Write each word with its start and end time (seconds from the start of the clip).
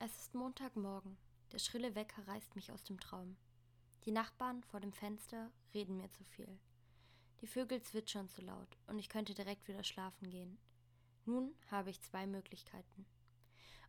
Es 0.00 0.16
ist 0.16 0.34
Montagmorgen. 0.36 1.18
Der 1.50 1.58
schrille 1.58 1.96
Wecker 1.96 2.22
reißt 2.28 2.54
mich 2.54 2.70
aus 2.70 2.84
dem 2.84 3.00
Traum. 3.00 3.36
Die 4.04 4.12
Nachbarn 4.12 4.62
vor 4.62 4.78
dem 4.78 4.92
Fenster 4.92 5.50
reden 5.74 5.96
mir 5.96 6.08
zu 6.12 6.22
viel. 6.22 6.60
Die 7.40 7.48
Vögel 7.48 7.82
zwitschern 7.82 8.28
zu 8.28 8.42
laut 8.42 8.78
und 8.86 9.00
ich 9.00 9.08
könnte 9.08 9.34
direkt 9.34 9.66
wieder 9.66 9.82
schlafen 9.82 10.30
gehen. 10.30 10.56
Nun 11.24 11.52
habe 11.72 11.90
ich 11.90 12.00
zwei 12.00 12.28
Möglichkeiten. 12.28 13.06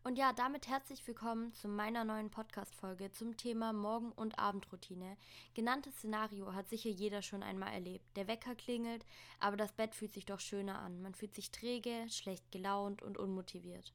Und 0.04 0.18
ja, 0.18 0.34
damit 0.34 0.68
herzlich 0.68 1.06
willkommen 1.08 1.54
zu 1.54 1.68
meiner 1.68 2.04
neuen 2.04 2.32
Podcast-Folge 2.32 3.12
zum 3.12 3.38
Thema 3.38 3.72
Morgen- 3.72 4.14
und 4.14 4.40
Abendroutine. 4.40 5.16
Genanntes 5.54 5.94
Szenario 5.98 6.56
hat 6.56 6.70
sicher 6.70 6.90
jeder 6.90 7.22
schon 7.22 7.44
einmal 7.44 7.72
erlebt. 7.72 8.18
Der 8.18 8.28
Wecker 8.28 8.56
klingelt, 8.56 9.06
aber 9.40 9.58
das 9.58 9.74
Bett 9.74 9.94
fühlt 9.94 10.14
sich 10.14 10.26
doch 10.26 10.40
schöner 10.40 10.80
an. 10.80 11.04
Man 11.04 11.14
fühlt 11.14 11.36
sich 11.36 11.52
träge, 11.52 12.08
schlecht 12.10 12.52
gelaunt 12.52 13.04
und 13.04 13.20
unmotiviert. 13.20 13.94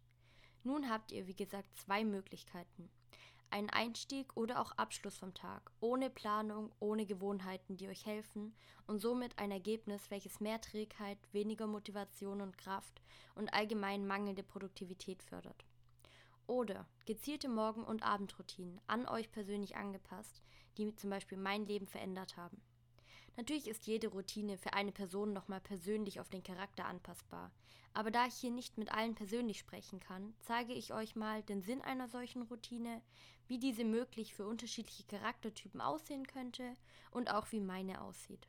Nun 0.64 0.88
habt 0.88 1.12
ihr, 1.12 1.26
wie 1.26 1.36
gesagt, 1.36 1.76
zwei 1.76 2.04
Möglichkeiten. 2.04 2.90
Einen 3.50 3.70
Einstieg 3.70 4.34
oder 4.36 4.60
auch 4.60 4.72
Abschluss 4.72 5.18
vom 5.18 5.34
Tag, 5.34 5.70
ohne 5.78 6.10
Planung, 6.10 6.72
ohne 6.80 7.06
Gewohnheiten, 7.06 7.77
die 7.77 7.86
euch 7.86 8.06
helfen 8.06 8.56
und 8.86 8.98
somit 8.98 9.38
ein 9.38 9.50
Ergebnis, 9.50 10.10
welches 10.10 10.41
mehr 10.41 10.60
Trägheit, 10.60 11.19
weniger 11.32 11.66
Motivation 11.66 12.41
und 12.41 12.58
Kraft 12.58 13.02
und 13.34 13.52
allgemein 13.52 14.06
mangelnde 14.06 14.42
Produktivität 14.42 15.22
fördert. 15.22 15.64
Oder 16.46 16.88
gezielte 17.05 17.48
Morgen- 17.48 17.84
und 17.84 18.02
Abendroutinen 18.02 18.80
an 18.86 19.06
euch 19.06 19.30
persönlich 19.30 19.77
angepasst, 19.77 20.42
die 20.77 20.94
zum 20.96 21.10
Beispiel 21.10 21.38
mein 21.38 21.66
Leben 21.66 21.86
verändert 21.86 22.36
haben. 22.36 22.60
Natürlich 23.37 23.66
ist 23.66 23.87
jede 23.87 24.09
Routine 24.09 24.56
für 24.56 24.74
eine 24.74 24.93
Person 24.93 25.33
nochmal 25.33 25.61
persönlich 25.61 26.20
auf 26.20 26.29
den 26.29 26.42
Charakter 26.42 26.84
anpassbar. 26.84 27.51
Aber 27.92 28.11
da 28.11 28.27
ich 28.27 28.34
hier 28.34 28.51
nicht 28.51 28.79
mit 28.79 28.92
allen 28.92 29.15
persönlich 29.15 29.59
sprechen 29.59 30.01
kann, 30.01 30.34
zeige 30.41 30.73
ich 30.73 30.92
euch 30.92 31.15
mal 31.16 31.42
den 31.42 31.62
Sinn 31.62 31.80
einer 31.80 32.09
solchen 32.09 32.42
Routine, 32.42 33.02
wie 33.47 33.59
diese 33.59 33.84
möglich 33.84 34.34
für 34.34 34.47
unterschiedliche 34.47 35.05
Charaktertypen 35.05 35.81
aussehen 35.81 36.27
könnte 36.27 36.77
und 37.11 37.31
auch 37.31 37.53
wie 37.53 37.61
meine 37.61 38.00
aussieht. 38.00 38.48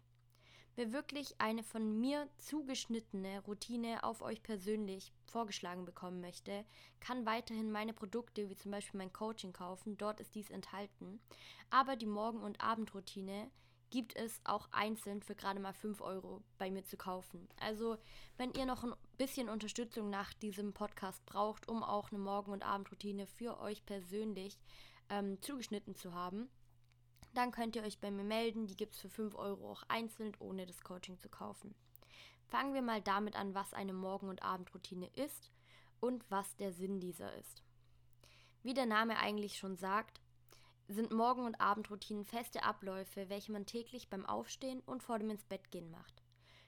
Wer 0.76 0.92
wirklich 0.92 1.40
eine 1.40 1.64
von 1.64 2.02
mir 2.02 2.28
zugeschnittene 2.38 3.40
Routine 3.46 4.04
auf 4.04 4.22
euch 4.22 4.44
persönlich 4.44 5.14
vorgeschlagen 5.26 5.86
bekommen 5.86 6.20
möchte, 6.20 6.66
kann 7.00 7.26
weiterhin 7.26 7.72
meine 7.72 7.94
Produkte 7.94 8.50
wie 8.50 8.58
zum 8.58 8.72
Beispiel 8.72 8.98
mein 8.98 9.14
Coaching 9.14 9.54
kaufen. 9.54 9.98
Dort 9.98 10.20
ist 10.20 10.36
dies 10.36 10.50
enthalten. 10.50 11.22
Aber 11.70 11.96
die 11.96 12.06
Morgen- 12.06 12.44
und 12.44 12.60
Abendroutine 12.62 13.50
gibt 13.90 14.16
es 14.16 14.42
auch 14.44 14.68
einzeln 14.72 15.22
für 15.22 15.36
gerade 15.36 15.60
mal 15.60 15.74
5 15.74 16.02
Euro 16.02 16.42
bei 16.58 16.70
mir 16.70 16.84
zu 16.84 16.98
kaufen. 16.98 17.48
Also, 17.60 17.98
wenn 18.38 18.54
ihr 18.54 18.66
noch 18.66 18.84
ein 18.84 18.94
bisschen 19.18 19.50
Unterstützung 19.50 20.10
nach 20.10 20.34
diesem 20.34 20.74
Podcast 20.74 21.26
braucht, 21.26 21.68
um 21.68 21.84
auch 21.84 22.12
eine 22.12 22.20
Morgen- 22.20 22.52
und 22.52 22.66
Abendroutine 22.66 23.28
für 23.28 23.60
euch 23.60 23.86
persönlich 23.86 24.58
ähm, 25.10 25.42
zugeschnitten 25.42 25.96
zu 25.96 26.14
haben, 26.14 26.50
dann 27.34 27.52
könnt 27.52 27.76
ihr 27.76 27.84
euch 27.84 28.00
bei 28.00 28.12
mir 28.12 28.24
melden. 28.24 28.68
Die 28.68 28.78
gibt 28.78 28.96
es 28.96 29.02
für 29.02 29.10
5 29.10 29.36
Euro 29.36 29.72
auch 29.72 29.84
einzeln, 29.88 30.34
ohne 30.40 30.66
das 30.66 30.82
Coaching 30.82 31.20
zu 31.20 31.30
kaufen. 31.30 31.76
Fangen 32.48 32.74
wir 32.74 32.82
mal 32.82 33.02
damit 33.02 33.36
an, 33.36 33.54
was 33.54 33.74
eine 33.74 33.94
Morgen- 33.94 34.30
und 34.30 34.44
Abendroutine 34.44 35.08
ist 35.14 35.52
und 36.00 36.30
was 36.30 36.56
der 36.56 36.72
Sinn 36.72 37.00
dieser 37.00 37.34
ist. 37.36 37.64
Wie 38.64 38.74
der 38.74 38.86
Name 38.86 39.18
eigentlich 39.18 39.58
schon 39.58 39.76
sagt, 39.76 40.22
sind 40.88 41.12
Morgen- 41.12 41.46
und 41.46 41.60
Abendroutinen 41.60 42.26
feste 42.26 42.64
Abläufe, 42.64 43.30
welche 43.30 43.52
man 43.52 43.66
täglich 43.66 44.10
beim 44.10 44.26
Aufstehen 44.26 44.82
und 44.86 45.02
vor 45.02 45.20
dem 45.20 45.30
ins 45.30 45.44
Bett 45.44 45.72
gehen 45.72 45.90
macht. 45.90 46.22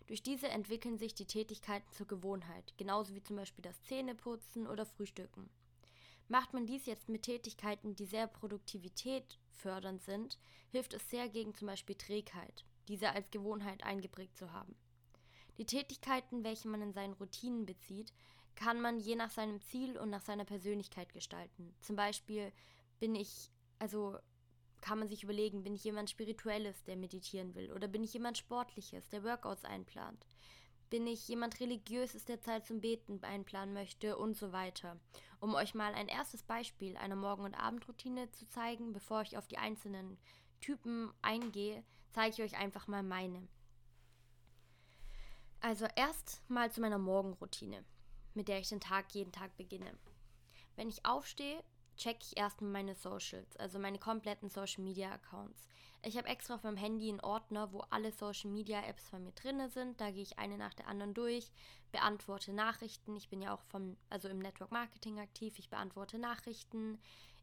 Durch 0.07 0.23
diese 0.23 0.47
entwickeln 0.47 0.97
sich 0.97 1.13
die 1.13 1.25
Tätigkeiten 1.25 1.91
zur 1.91 2.07
Gewohnheit, 2.07 2.73
genauso 2.77 3.13
wie 3.13 3.23
zum 3.23 3.35
Beispiel 3.35 3.61
das 3.61 3.81
Zähneputzen 3.83 4.65
oder 4.65 4.85
Frühstücken. 4.85 5.49
Macht 6.29 6.53
man 6.53 6.65
dies 6.65 6.85
jetzt 6.85 7.09
mit 7.09 7.23
Tätigkeiten, 7.23 7.95
die 7.95 8.05
sehr 8.05 8.27
Produktivität 8.27 9.37
fördernd 9.51 10.01
sind, 10.01 10.37
hilft 10.69 10.93
es 10.93 11.09
sehr 11.09 11.29
gegen 11.29 11.53
zum 11.53 11.67
Beispiel 11.67 11.95
Trägheit, 11.95 12.65
diese 12.87 13.11
als 13.11 13.31
Gewohnheit 13.31 13.83
eingeprägt 13.83 14.37
zu 14.37 14.51
haben. 14.51 14.75
Die 15.57 15.65
Tätigkeiten, 15.65 16.43
welche 16.43 16.67
man 16.67 16.81
in 16.81 16.93
seinen 16.93 17.13
Routinen 17.13 17.65
bezieht, 17.65 18.13
kann 18.55 18.81
man 18.81 18.99
je 18.99 19.15
nach 19.15 19.29
seinem 19.29 19.61
Ziel 19.61 19.97
und 19.97 20.09
nach 20.09 20.21
seiner 20.21 20.45
Persönlichkeit 20.45 21.13
gestalten. 21.13 21.73
Zum 21.81 21.95
Beispiel 21.95 22.51
bin 22.99 23.15
ich 23.15 23.51
also 23.79 24.17
kann 24.81 24.99
man 24.99 25.07
sich 25.07 25.23
überlegen, 25.23 25.63
bin 25.63 25.75
ich 25.75 25.83
jemand 25.83 26.09
Spirituelles, 26.09 26.83
der 26.83 26.95
meditieren 26.95 27.55
will? 27.55 27.71
Oder 27.73 27.87
bin 27.87 28.03
ich 28.03 28.13
jemand 28.13 28.37
Sportliches, 28.37 29.09
der 29.09 29.23
Workouts 29.23 29.65
einplant? 29.65 30.25
Bin 30.89 31.05
ich 31.05 31.27
jemand 31.27 31.59
Religiöses, 31.59 32.23
der 32.23 32.39
Zeit 32.39 32.65
zum 32.65 32.79
Beten 32.79 33.21
einplanen 33.23 33.73
möchte 33.73 34.17
und 34.17 34.37
so 34.37 34.53
weiter? 34.53 34.97
Um 35.41 35.53
euch 35.55 35.73
mal 35.73 35.93
ein 35.93 36.07
erstes 36.07 36.43
Beispiel 36.43 36.95
einer 36.95 37.15
Morgen- 37.15 37.43
und 37.43 37.55
Abendroutine 37.55 38.31
zu 38.31 38.47
zeigen, 38.47 38.93
bevor 38.93 39.21
ich 39.23 39.37
auf 39.37 39.47
die 39.47 39.57
einzelnen 39.57 40.17
Typen 40.61 41.11
eingehe, 41.21 41.83
zeige 42.13 42.35
ich 42.35 42.41
euch 42.41 42.57
einfach 42.59 42.87
mal 42.87 43.03
meine. 43.03 43.47
Also 45.59 45.87
erst 45.95 46.41
mal 46.47 46.71
zu 46.71 46.79
meiner 46.79 46.99
Morgenroutine, 46.99 47.83
mit 48.33 48.47
der 48.47 48.59
ich 48.59 48.69
den 48.69 48.79
Tag 48.79 49.13
jeden 49.13 49.31
Tag 49.31 49.57
beginne. 49.57 49.97
Wenn 50.75 50.87
ich 50.87 51.05
aufstehe, 51.05 51.63
checke 51.97 52.23
ich 52.23 52.37
erstmal 52.37 52.71
meine 52.71 52.95
Socials, 52.95 53.57
also 53.57 53.79
meine 53.79 53.99
kompletten 53.99 54.49
Social 54.49 54.83
Media 54.83 55.11
Accounts. 55.11 55.67
Ich 56.03 56.17
habe 56.17 56.27
extra 56.27 56.55
auf 56.55 56.63
meinem 56.63 56.77
Handy 56.77 57.09
einen 57.09 57.19
Ordner, 57.19 57.73
wo 57.73 57.79
alle 57.89 58.11
Social 58.11 58.51
Media 58.51 58.81
Apps 58.85 59.09
von 59.09 59.23
mir 59.23 59.31
drin 59.31 59.67
sind. 59.69 59.99
Da 59.99 60.11
gehe 60.11 60.21
ich 60.21 60.39
eine 60.39 60.57
nach 60.57 60.73
der 60.73 60.87
anderen 60.87 61.13
durch, 61.13 61.51
beantworte 61.91 62.53
Nachrichten. 62.53 63.15
Ich 63.15 63.29
bin 63.29 63.41
ja 63.41 63.53
auch 63.53 63.63
vom, 63.63 63.97
also 64.09 64.29
im 64.29 64.39
Network 64.39 64.71
Marketing 64.71 65.19
aktiv. 65.19 65.57
Ich 65.57 65.69
beantworte 65.69 66.19
Nachrichten. 66.19 66.99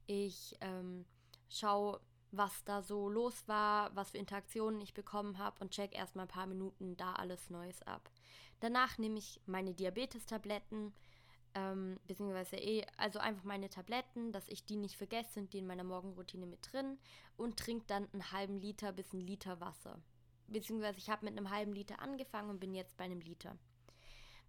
Ich 0.06 0.56
ähm, 0.60 1.04
schaue, 1.48 2.00
was 2.30 2.64
da 2.64 2.82
so 2.82 3.08
los 3.08 3.46
war, 3.46 3.94
was 3.94 4.10
für 4.10 4.18
Interaktionen 4.18 4.80
ich 4.80 4.94
bekommen 4.94 5.38
habe 5.38 5.56
und 5.60 5.72
check 5.72 5.94
erstmal 5.94 6.26
ein 6.26 6.28
paar 6.28 6.46
Minuten 6.46 6.96
da 6.96 7.12
alles 7.14 7.50
Neues 7.50 7.82
ab. 7.82 8.10
Danach 8.60 8.98
nehme 8.98 9.18
ich 9.18 9.40
meine 9.46 9.74
Diabetes-Tabletten 9.74 10.94
ähm, 11.54 11.98
beziehungsweise 12.06 12.56
eh, 12.56 12.84
also 12.96 13.18
einfach 13.18 13.44
meine 13.44 13.70
Tabletten, 13.70 14.32
dass 14.32 14.48
ich 14.48 14.64
die 14.64 14.76
nicht 14.76 14.96
vergesse, 14.96 15.32
sind 15.32 15.52
die 15.52 15.58
in 15.58 15.66
meiner 15.66 15.84
Morgenroutine 15.84 16.46
mit 16.46 16.72
drin 16.72 16.98
und 17.36 17.58
trinke 17.58 17.86
dann 17.86 18.08
einen 18.12 18.32
halben 18.32 18.58
Liter 18.58 18.92
bis 18.92 19.12
einen 19.12 19.22
Liter 19.22 19.60
Wasser. 19.60 19.98
Beziehungsweise 20.48 20.98
ich 20.98 21.08
habe 21.08 21.24
mit 21.24 21.36
einem 21.36 21.50
halben 21.50 21.72
Liter 21.72 22.00
angefangen 22.00 22.50
und 22.50 22.60
bin 22.60 22.74
jetzt 22.74 22.96
bei 22.96 23.04
einem 23.04 23.20
Liter. 23.20 23.56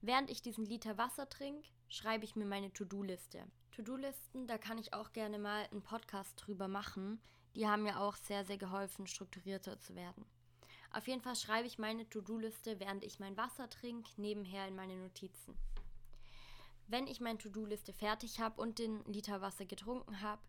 Während 0.02 0.30
ich 0.30 0.42
diesen 0.42 0.66
Liter 0.66 0.98
Wasser 0.98 1.30
trinke, 1.30 1.68
schreibe 1.88 2.26
ich 2.26 2.36
mir 2.36 2.46
meine 2.46 2.72
To-Do-Liste. 2.74 3.44
To-Do-Listen, 3.72 4.48
da 4.48 4.58
kann 4.58 4.78
ich 4.78 4.94
auch 4.94 5.14
gerne 5.14 5.40
mal 5.40 5.68
einen 5.72 5.82
Podcast 5.82 6.34
drüber 6.38 6.68
machen. 6.68 7.20
Die 7.56 7.68
haben 7.68 7.84
mir 7.84 8.00
auch 8.00 8.16
sehr, 8.16 8.46
sehr 8.46 8.58
geholfen, 8.58 9.08
strukturierter 9.08 9.80
zu 9.80 9.96
werden. 9.96 10.26
Auf 10.92 11.08
jeden 11.08 11.22
Fall 11.22 11.36
schreibe 11.36 11.68
ich 11.68 11.78
meine 11.78 12.08
To-Do-Liste, 12.10 12.80
während 12.80 13.04
ich 13.04 13.20
mein 13.20 13.38
Wasser 13.38 13.70
trinke, 13.70 14.10
nebenher 14.18 14.68
in 14.68 14.76
meine 14.76 14.96
Notizen. 14.96 15.56
Wenn 16.88 17.08
ich 17.08 17.20
meine 17.20 17.38
To-Do-Liste 17.38 17.94
fertig 17.94 18.40
habe 18.40 18.62
und 18.62 18.80
den 18.80 19.04
Liter 19.06 19.42
Wasser 19.42 19.66
getrunken 19.66 20.22
habe, 20.22 20.42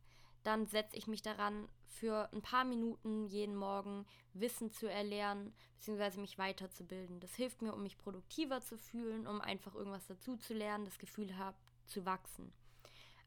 dann 0.42 0.66
setze 0.66 0.96
ich 0.96 1.06
mich 1.06 1.22
daran, 1.22 1.68
für 1.86 2.30
ein 2.32 2.42
paar 2.42 2.64
Minuten 2.64 3.26
jeden 3.26 3.56
Morgen 3.56 4.06
Wissen 4.32 4.70
zu 4.70 4.86
erlernen, 4.86 5.52
bzw. 5.80 6.20
mich 6.20 6.38
weiterzubilden. 6.38 7.20
Das 7.20 7.34
hilft 7.34 7.62
mir, 7.62 7.72
um 7.72 7.82
mich 7.82 7.98
produktiver 7.98 8.60
zu 8.60 8.76
fühlen, 8.76 9.26
um 9.26 9.40
einfach 9.40 9.74
irgendwas 9.74 10.06
dazu 10.06 10.36
zu 10.36 10.54
lernen, 10.54 10.84
das 10.84 10.98
Gefühl 10.98 11.36
habe, 11.36 11.56
zu 11.86 12.04
wachsen. 12.04 12.52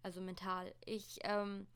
Also 0.01 0.21
mental. 0.21 0.73
Ich 0.85 1.19
ähm, 1.23 1.67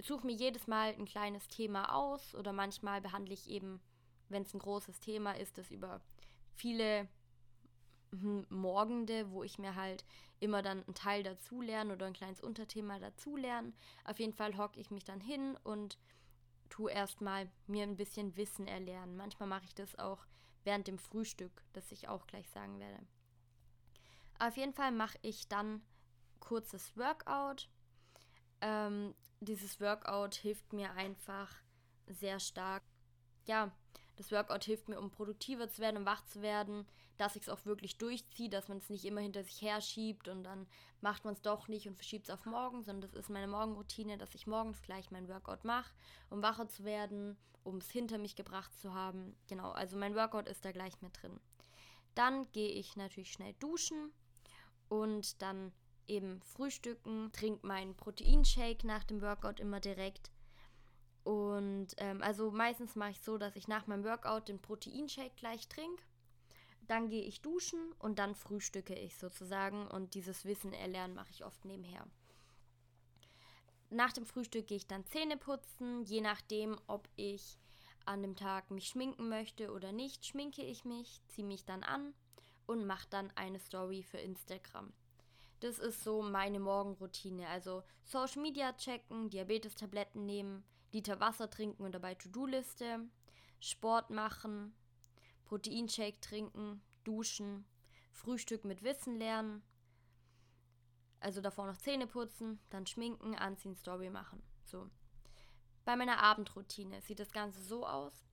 suche 0.00 0.26
mir 0.26 0.34
jedes 0.34 0.66
Mal 0.66 0.94
ein 0.94 1.04
kleines 1.04 1.48
Thema 1.48 1.94
aus 1.94 2.34
oder 2.34 2.52
manchmal 2.52 3.00
behandle 3.00 3.34
ich 3.34 3.50
eben, 3.50 3.80
wenn 4.28 4.44
es 4.44 4.54
ein 4.54 4.60
großes 4.60 5.00
Thema 5.00 5.32
ist, 5.32 5.58
das 5.58 5.70
über 5.70 6.00
viele 6.54 7.08
Morgende, 8.12 9.30
wo 9.30 9.44
ich 9.44 9.58
mir 9.58 9.76
halt 9.76 10.04
immer 10.40 10.62
dann 10.62 10.82
einen 10.84 10.94
Teil 10.94 11.22
dazu 11.22 11.60
lerne 11.60 11.92
oder 11.92 12.06
ein 12.06 12.12
kleines 12.12 12.40
Unterthema 12.40 12.98
dazu 12.98 13.36
lernen. 13.36 13.74
Auf 14.04 14.18
jeden 14.18 14.32
Fall 14.32 14.56
hocke 14.56 14.80
ich 14.80 14.90
mich 14.90 15.04
dann 15.04 15.20
hin 15.20 15.56
und 15.62 15.98
tue 16.70 16.90
erstmal 16.90 17.48
mir 17.66 17.84
ein 17.84 17.96
bisschen 17.96 18.36
Wissen 18.36 18.66
erlernen. 18.66 19.16
Manchmal 19.16 19.48
mache 19.48 19.64
ich 19.64 19.74
das 19.74 19.98
auch 19.98 20.26
während 20.64 20.88
dem 20.88 20.98
Frühstück, 20.98 21.62
das 21.72 21.92
ich 21.92 22.08
auch 22.08 22.26
gleich 22.26 22.48
sagen 22.50 22.78
werde. 22.80 23.06
Auf 24.38 24.56
jeden 24.56 24.72
Fall 24.72 24.92
mache 24.92 25.18
ich 25.22 25.48
dann 25.48 25.82
kurzes 26.40 26.96
Workout. 26.96 27.68
Ähm, 28.60 29.14
dieses 29.40 29.80
Workout 29.80 30.34
hilft 30.34 30.72
mir 30.72 30.92
einfach 30.92 31.54
sehr 32.06 32.40
stark. 32.40 32.82
Ja, 33.44 33.70
das 34.16 34.32
Workout 34.32 34.64
hilft 34.64 34.88
mir, 34.88 34.98
um 34.98 35.10
produktiver 35.10 35.68
zu 35.68 35.80
werden, 35.80 35.98
um 35.98 36.06
wach 36.06 36.24
zu 36.26 36.42
werden, 36.42 36.86
dass 37.16 37.36
ich 37.36 37.42
es 37.42 37.48
auch 37.48 37.64
wirklich 37.66 37.98
durchziehe, 37.98 38.48
dass 38.48 38.68
man 38.68 38.78
es 38.78 38.90
nicht 38.90 39.04
immer 39.04 39.20
hinter 39.20 39.44
sich 39.44 39.60
her 39.60 39.80
schiebt 39.80 40.28
und 40.28 40.44
dann 40.44 40.66
macht 41.00 41.24
man 41.24 41.34
es 41.34 41.42
doch 41.42 41.68
nicht 41.68 41.86
und 41.86 41.96
verschiebt 41.96 42.28
es 42.28 42.34
auf 42.34 42.46
morgen, 42.46 42.82
sondern 42.82 43.10
das 43.10 43.14
ist 43.14 43.30
meine 43.30 43.46
Morgenroutine, 43.48 44.18
dass 44.18 44.34
ich 44.34 44.46
morgens 44.46 44.82
gleich 44.82 45.10
mein 45.10 45.28
Workout 45.28 45.64
mache, 45.64 45.92
um 46.30 46.42
wacher 46.42 46.68
zu 46.68 46.84
werden, 46.84 47.36
um 47.62 47.78
es 47.78 47.90
hinter 47.90 48.18
mich 48.18 48.36
gebracht 48.36 48.72
zu 48.78 48.94
haben. 48.94 49.36
Genau, 49.48 49.70
also 49.70 49.96
mein 49.96 50.14
Workout 50.14 50.48
ist 50.48 50.64
da 50.64 50.72
gleich 50.72 51.00
mit 51.02 51.22
drin. 51.22 51.38
Dann 52.14 52.50
gehe 52.52 52.70
ich 52.70 52.96
natürlich 52.96 53.32
schnell 53.32 53.54
duschen 53.54 54.12
und 54.88 55.40
dann 55.42 55.72
eben 56.08 56.42
frühstücken, 56.42 57.30
trinke 57.32 57.66
meinen 57.66 57.94
Proteinshake 57.96 58.86
nach 58.86 59.04
dem 59.04 59.22
Workout 59.22 59.60
immer 59.60 59.80
direkt. 59.80 60.30
Und 61.30 61.94
ähm, 61.98 62.22
also 62.22 62.50
meistens 62.50 62.96
mache 62.96 63.12
ich 63.12 63.20
so, 63.20 63.38
dass 63.38 63.54
ich 63.54 63.68
nach 63.68 63.86
meinem 63.86 64.02
Workout 64.02 64.48
den 64.48 64.58
Proteinshake 64.58 65.36
gleich 65.36 65.68
trinke. 65.68 66.02
Dann 66.88 67.08
gehe 67.08 67.22
ich 67.22 67.40
duschen 67.40 67.92
und 68.00 68.18
dann 68.18 68.34
frühstücke 68.34 68.96
ich 68.96 69.16
sozusagen. 69.16 69.86
Und 69.86 70.14
dieses 70.14 70.44
Wissen 70.44 70.72
erlernen 70.72 71.14
mache 71.14 71.30
ich 71.30 71.44
oft 71.44 71.64
nebenher. 71.64 72.04
Nach 73.90 74.12
dem 74.12 74.26
Frühstück 74.26 74.66
gehe 74.66 74.78
ich 74.78 74.88
dann 74.88 75.06
Zähne 75.06 75.36
putzen, 75.36 76.02
je 76.02 76.20
nachdem, 76.20 76.76
ob 76.88 77.08
ich 77.14 77.60
an 78.06 78.22
dem 78.22 78.34
Tag 78.34 78.72
mich 78.72 78.88
schminken 78.88 79.28
möchte 79.28 79.70
oder 79.70 79.92
nicht, 79.92 80.26
schminke 80.26 80.62
ich 80.62 80.84
mich, 80.84 81.20
ziehe 81.28 81.46
mich 81.46 81.64
dann 81.64 81.84
an 81.84 82.12
und 82.66 82.86
mache 82.86 83.06
dann 83.08 83.30
eine 83.36 83.60
Story 83.60 84.02
für 84.02 84.18
Instagram. 84.18 84.92
Das 85.60 85.78
ist 85.78 86.02
so 86.02 86.22
meine 86.22 86.58
Morgenroutine. 86.58 87.46
Also 87.46 87.84
Social 88.02 88.42
Media 88.42 88.72
checken, 88.72 89.30
Diabetes-Tabletten 89.30 90.26
nehmen, 90.26 90.64
Liter 90.92 91.20
Wasser 91.20 91.48
trinken 91.50 91.84
und 91.84 91.92
dabei 91.92 92.14
To-Do-Liste, 92.14 93.08
Sport 93.60 94.10
machen, 94.10 94.74
Proteinshake 95.44 96.20
trinken, 96.20 96.82
duschen, 97.04 97.64
Frühstück 98.12 98.64
mit 98.64 98.82
Wissen 98.82 99.16
lernen. 99.16 99.62
Also 101.20 101.40
davor 101.40 101.66
noch 101.66 101.76
Zähne 101.76 102.06
putzen, 102.06 102.58
dann 102.70 102.86
schminken, 102.86 103.34
anziehen, 103.34 103.76
Story 103.76 104.10
machen. 104.10 104.42
So. 104.64 104.88
Bei 105.84 105.96
meiner 105.96 106.22
Abendroutine 106.22 107.00
sieht 107.02 107.20
das 107.20 107.32
Ganze 107.32 107.62
so 107.62 107.86
aus, 107.86 108.24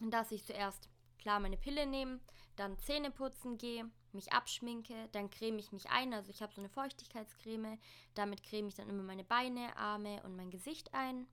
dass 0.00 0.32
ich 0.32 0.44
zuerst 0.44 0.88
klar 1.18 1.40
meine 1.40 1.56
Pille 1.56 1.86
nehme, 1.86 2.20
dann 2.56 2.78
Zähne 2.78 3.10
putzen 3.10 3.58
gehe, 3.58 3.90
mich 4.12 4.32
abschminke, 4.32 5.08
dann 5.12 5.30
creme 5.30 5.58
ich 5.58 5.72
mich 5.72 5.90
ein. 5.90 6.14
Also 6.14 6.30
ich 6.30 6.40
habe 6.40 6.54
so 6.54 6.60
eine 6.60 6.68
Feuchtigkeitscreme. 6.68 7.78
Damit 8.14 8.42
creme 8.42 8.68
ich 8.68 8.74
dann 8.74 8.88
immer 8.88 9.02
meine 9.02 9.24
Beine, 9.24 9.76
Arme 9.76 10.22
und 10.22 10.36
mein 10.36 10.50
Gesicht 10.50 10.94
ein. 10.94 11.26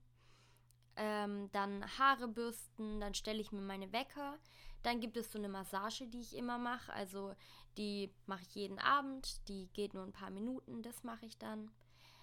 Ähm, 0.96 1.50
dann 1.52 1.84
Haare 1.98 2.28
bürsten, 2.28 3.00
dann 3.00 3.14
stelle 3.14 3.40
ich 3.40 3.52
mir 3.52 3.62
meine 3.62 3.92
Wecker. 3.92 4.38
Dann 4.82 5.00
gibt 5.00 5.16
es 5.16 5.30
so 5.30 5.38
eine 5.38 5.48
Massage, 5.48 6.06
die 6.06 6.20
ich 6.20 6.36
immer 6.36 6.58
mache. 6.58 6.92
Also 6.92 7.34
die 7.76 8.12
mache 8.26 8.42
ich 8.42 8.54
jeden 8.54 8.78
Abend. 8.78 9.48
Die 9.48 9.68
geht 9.72 9.94
nur 9.94 10.04
ein 10.04 10.12
paar 10.12 10.30
Minuten, 10.30 10.82
das 10.82 11.04
mache 11.04 11.26
ich 11.26 11.38
dann. 11.38 11.70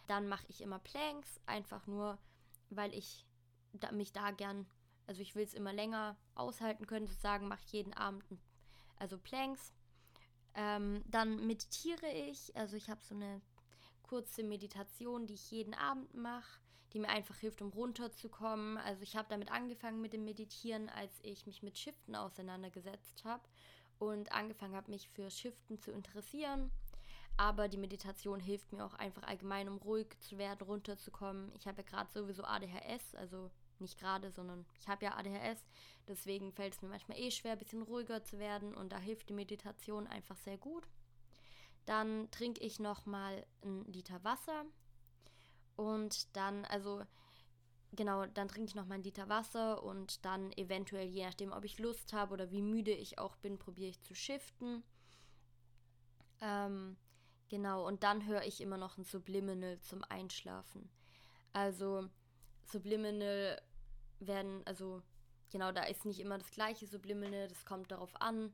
Dann 0.07 0.27
mache 0.27 0.45
ich 0.49 0.61
immer 0.61 0.79
Planks, 0.79 1.39
einfach 1.45 1.85
nur, 1.87 2.17
weil 2.69 2.93
ich 2.93 3.25
da, 3.73 3.91
mich 3.91 4.11
da 4.11 4.31
gern, 4.31 4.67
also 5.07 5.21
ich 5.21 5.35
will 5.35 5.43
es 5.43 5.53
immer 5.53 5.73
länger 5.73 6.17
aushalten 6.35 6.87
können, 6.87 7.07
sozusagen 7.07 7.47
mache 7.47 7.61
ich 7.65 7.73
jeden 7.73 7.93
Abend, 7.93 8.23
also 8.97 9.17
Planks. 9.17 9.71
Ähm, 10.55 11.03
dann 11.07 11.45
meditiere 11.45 12.11
ich, 12.11 12.55
also 12.55 12.75
ich 12.75 12.89
habe 12.89 13.01
so 13.03 13.13
eine 13.13 13.41
kurze 14.01 14.43
Meditation, 14.43 15.27
die 15.27 15.35
ich 15.35 15.51
jeden 15.51 15.75
Abend 15.75 16.13
mache, 16.15 16.59
die 16.93 16.99
mir 16.99 17.09
einfach 17.09 17.37
hilft, 17.37 17.61
um 17.61 17.69
runterzukommen. 17.69 18.77
Also 18.77 19.03
ich 19.03 19.15
habe 19.15 19.27
damit 19.29 19.51
angefangen 19.51 20.01
mit 20.01 20.13
dem 20.13 20.23
Meditieren, 20.23 20.89
als 20.89 21.11
ich 21.21 21.45
mich 21.45 21.63
mit 21.63 21.77
Shiften 21.77 22.15
auseinandergesetzt 22.15 23.23
habe 23.25 23.43
und 23.99 24.31
angefangen 24.31 24.75
habe, 24.75 24.91
mich 24.91 25.09
für 25.09 25.29
Shiften 25.29 25.79
zu 25.79 25.91
interessieren. 25.91 26.71
Aber 27.37 27.69
die 27.69 27.77
Meditation 27.77 28.39
hilft 28.39 28.73
mir 28.73 28.83
auch 28.83 28.95
einfach 28.95 29.23
allgemein, 29.23 29.69
um 29.69 29.77
ruhig 29.77 30.07
zu 30.19 30.37
werden, 30.37 30.67
runterzukommen. 30.67 31.51
Ich 31.55 31.67
habe 31.67 31.81
ja 31.81 31.87
gerade 31.87 32.11
sowieso 32.11 32.43
ADHS, 32.43 33.15
also 33.15 33.49
nicht 33.79 33.97
gerade, 33.97 34.29
sondern 34.29 34.65
ich 34.79 34.87
habe 34.87 35.05
ja 35.05 35.15
ADHS. 35.15 35.63
Deswegen 36.07 36.51
fällt 36.51 36.73
es 36.73 36.81
mir 36.81 36.89
manchmal 36.89 37.17
eh 37.17 37.31
schwer, 37.31 37.53
ein 37.53 37.59
bisschen 37.59 37.81
ruhiger 37.81 38.23
zu 38.23 38.39
werden 38.39 38.75
und 38.75 38.91
da 38.91 38.97
hilft 38.97 39.29
die 39.29 39.33
Meditation 39.33 40.07
einfach 40.07 40.37
sehr 40.37 40.57
gut. 40.57 40.85
Dann 41.85 42.29
trinke 42.31 42.61
ich 42.61 42.79
nochmal 42.79 43.45
einen 43.63 43.85
Liter 43.85 44.23
Wasser 44.23 44.65
und 45.79 46.35
dann, 46.35 46.65
also 46.65 47.01
genau, 47.93 48.25
dann 48.25 48.49
trinke 48.49 48.67
ich 48.67 48.75
nochmal 48.75 48.95
einen 48.95 49.05
Liter 49.05 49.29
Wasser 49.29 49.81
und 49.81 50.25
dann 50.25 50.51
eventuell, 50.57 51.07
je 51.07 51.25
nachdem, 51.25 51.53
ob 51.53 51.63
ich 51.63 51.79
Lust 51.79 52.11
habe 52.11 52.33
oder 52.33 52.51
wie 52.51 52.61
müde 52.61 52.91
ich 52.91 53.17
auch 53.17 53.37
bin, 53.37 53.57
probiere 53.57 53.89
ich 53.89 54.01
zu 54.01 54.13
shiften. 54.13 54.83
Ähm, 56.41 56.97
genau, 57.47 57.87
und 57.87 58.03
dann 58.03 58.25
höre 58.27 58.43
ich 58.43 58.59
immer 58.59 58.75
noch 58.75 58.97
ein 58.97 59.05
Subliminal 59.05 59.79
zum 59.79 60.03
Einschlafen. 60.09 60.89
Also 61.53 62.09
Subliminal 62.65 63.61
werden, 64.19 64.61
also 64.65 65.01
genau, 65.49 65.71
da 65.71 65.83
ist 65.83 66.03
nicht 66.03 66.19
immer 66.19 66.37
das 66.37 66.51
gleiche 66.51 66.87
Subliminal, 66.87 67.47
das 67.47 67.63
kommt 67.63 67.89
darauf 67.89 68.21
an, 68.21 68.53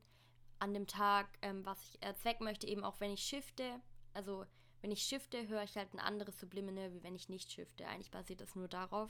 an 0.59 0.75
dem 0.75 0.85
Tag, 0.85 1.27
ähm, 1.41 1.65
was 1.65 1.81
ich 1.81 2.03
erzwecken 2.03 2.45
möchte, 2.45 2.67
eben 2.67 2.83
auch 2.83 2.99
wenn 2.99 3.11
ich 3.11 3.23
shifte. 3.23 3.81
Also 4.13 4.45
wenn 4.85 4.91
ich 4.91 5.01
shifte, 5.01 5.47
höre 5.47 5.63
ich 5.63 5.75
halt 5.77 5.91
ein 5.95 5.99
anderes 5.99 6.39
Subliminal, 6.39 6.93
wie 6.93 7.01
wenn 7.01 7.15
ich 7.15 7.27
nicht 7.27 7.51
shifte. 7.51 7.87
Eigentlich 7.87 8.11
basiert 8.11 8.39
das 8.39 8.55
nur 8.55 8.67
darauf. 8.67 9.09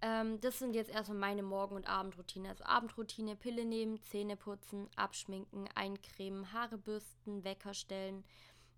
Ähm, 0.00 0.40
das 0.40 0.58
sind 0.58 0.72
jetzt 0.72 0.90
erstmal 0.90 1.18
meine 1.18 1.42
Morgen- 1.42 1.76
und 1.76 1.86
Abendroutine. 1.86 2.48
Also 2.48 2.64
Abendroutine, 2.64 3.36
Pille 3.36 3.66
nehmen, 3.66 4.00
Zähne 4.00 4.34
putzen, 4.34 4.88
abschminken, 4.96 5.68
eincremen, 5.74 6.54
Haare 6.54 6.78
bürsten, 6.78 7.44
Wecker 7.44 7.74
stellen, 7.74 8.24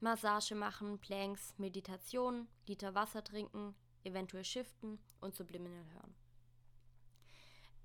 Massage 0.00 0.56
machen, 0.56 0.98
Planks, 0.98 1.54
Meditation, 1.58 2.48
Liter 2.66 2.96
Wasser 2.96 3.22
trinken, 3.22 3.76
eventuell 4.02 4.44
shiften 4.44 4.98
und 5.20 5.36
Subliminal 5.36 5.84
hören. 5.92 6.12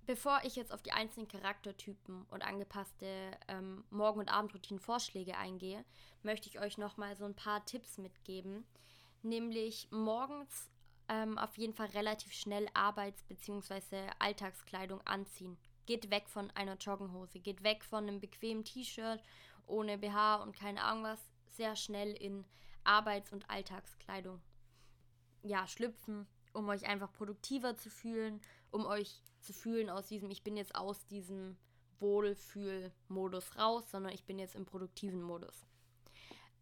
Bevor 0.05 0.41
ich 0.43 0.57
jetzt 0.57 0.73
auf 0.73 0.81
die 0.81 0.91
einzelnen 0.91 1.29
Charaktertypen 1.29 2.25
und 2.29 2.41
angepasste 2.41 3.07
ähm, 3.47 3.85
Morgen- 3.89 4.19
und 4.19 4.29
Abendroutinen-Vorschläge 4.29 5.37
eingehe, 5.37 5.85
möchte 6.23 6.49
ich 6.49 6.59
euch 6.59 6.77
nochmal 6.77 7.15
so 7.15 7.23
ein 7.23 7.35
paar 7.35 7.65
Tipps 7.65 7.97
mitgeben. 7.97 8.65
Nämlich 9.21 9.87
morgens 9.91 10.69
ähm, 11.07 11.37
auf 11.37 11.57
jeden 11.57 11.73
Fall 11.73 11.87
relativ 11.87 12.33
schnell 12.33 12.67
Arbeits- 12.73 13.23
bzw. 13.23 14.09
Alltagskleidung 14.19 14.99
anziehen. 15.05 15.57
Geht 15.85 16.11
weg 16.11 16.27
von 16.27 16.51
einer 16.51 16.75
Joggenhose, 16.75 17.39
geht 17.39 17.63
weg 17.63 17.85
von 17.85 18.03
einem 18.03 18.19
bequemen 18.19 18.65
T-Shirt 18.65 19.23
ohne 19.67 19.97
BH 19.97 20.35
und 20.43 20.53
keine 20.53 20.83
Ahnung 20.83 21.03
was. 21.03 21.19
Sehr 21.47 21.77
schnell 21.77 22.11
in 22.11 22.43
Arbeits- 22.83 23.31
und 23.31 23.49
Alltagskleidung. 23.49 24.41
Ja, 25.43 25.65
schlüpfen, 25.67 26.27
um 26.51 26.67
euch 26.67 26.85
einfach 26.85 27.11
produktiver 27.13 27.77
zu 27.77 27.89
fühlen, 27.89 28.41
um 28.71 28.85
euch 28.85 29.21
zu 29.43 29.53
fühlen 29.53 29.89
aus 29.89 30.07
diesem, 30.07 30.29
ich 30.31 30.43
bin 30.43 30.57
jetzt 30.57 30.75
aus 30.75 31.05
diesem 31.07 31.57
Wohlfühlmodus 31.99 33.57
raus, 33.57 33.89
sondern 33.89 34.13
ich 34.13 34.23
bin 34.25 34.39
jetzt 34.39 34.55
im 34.55 34.65
produktiven 34.65 35.21
Modus. 35.21 35.65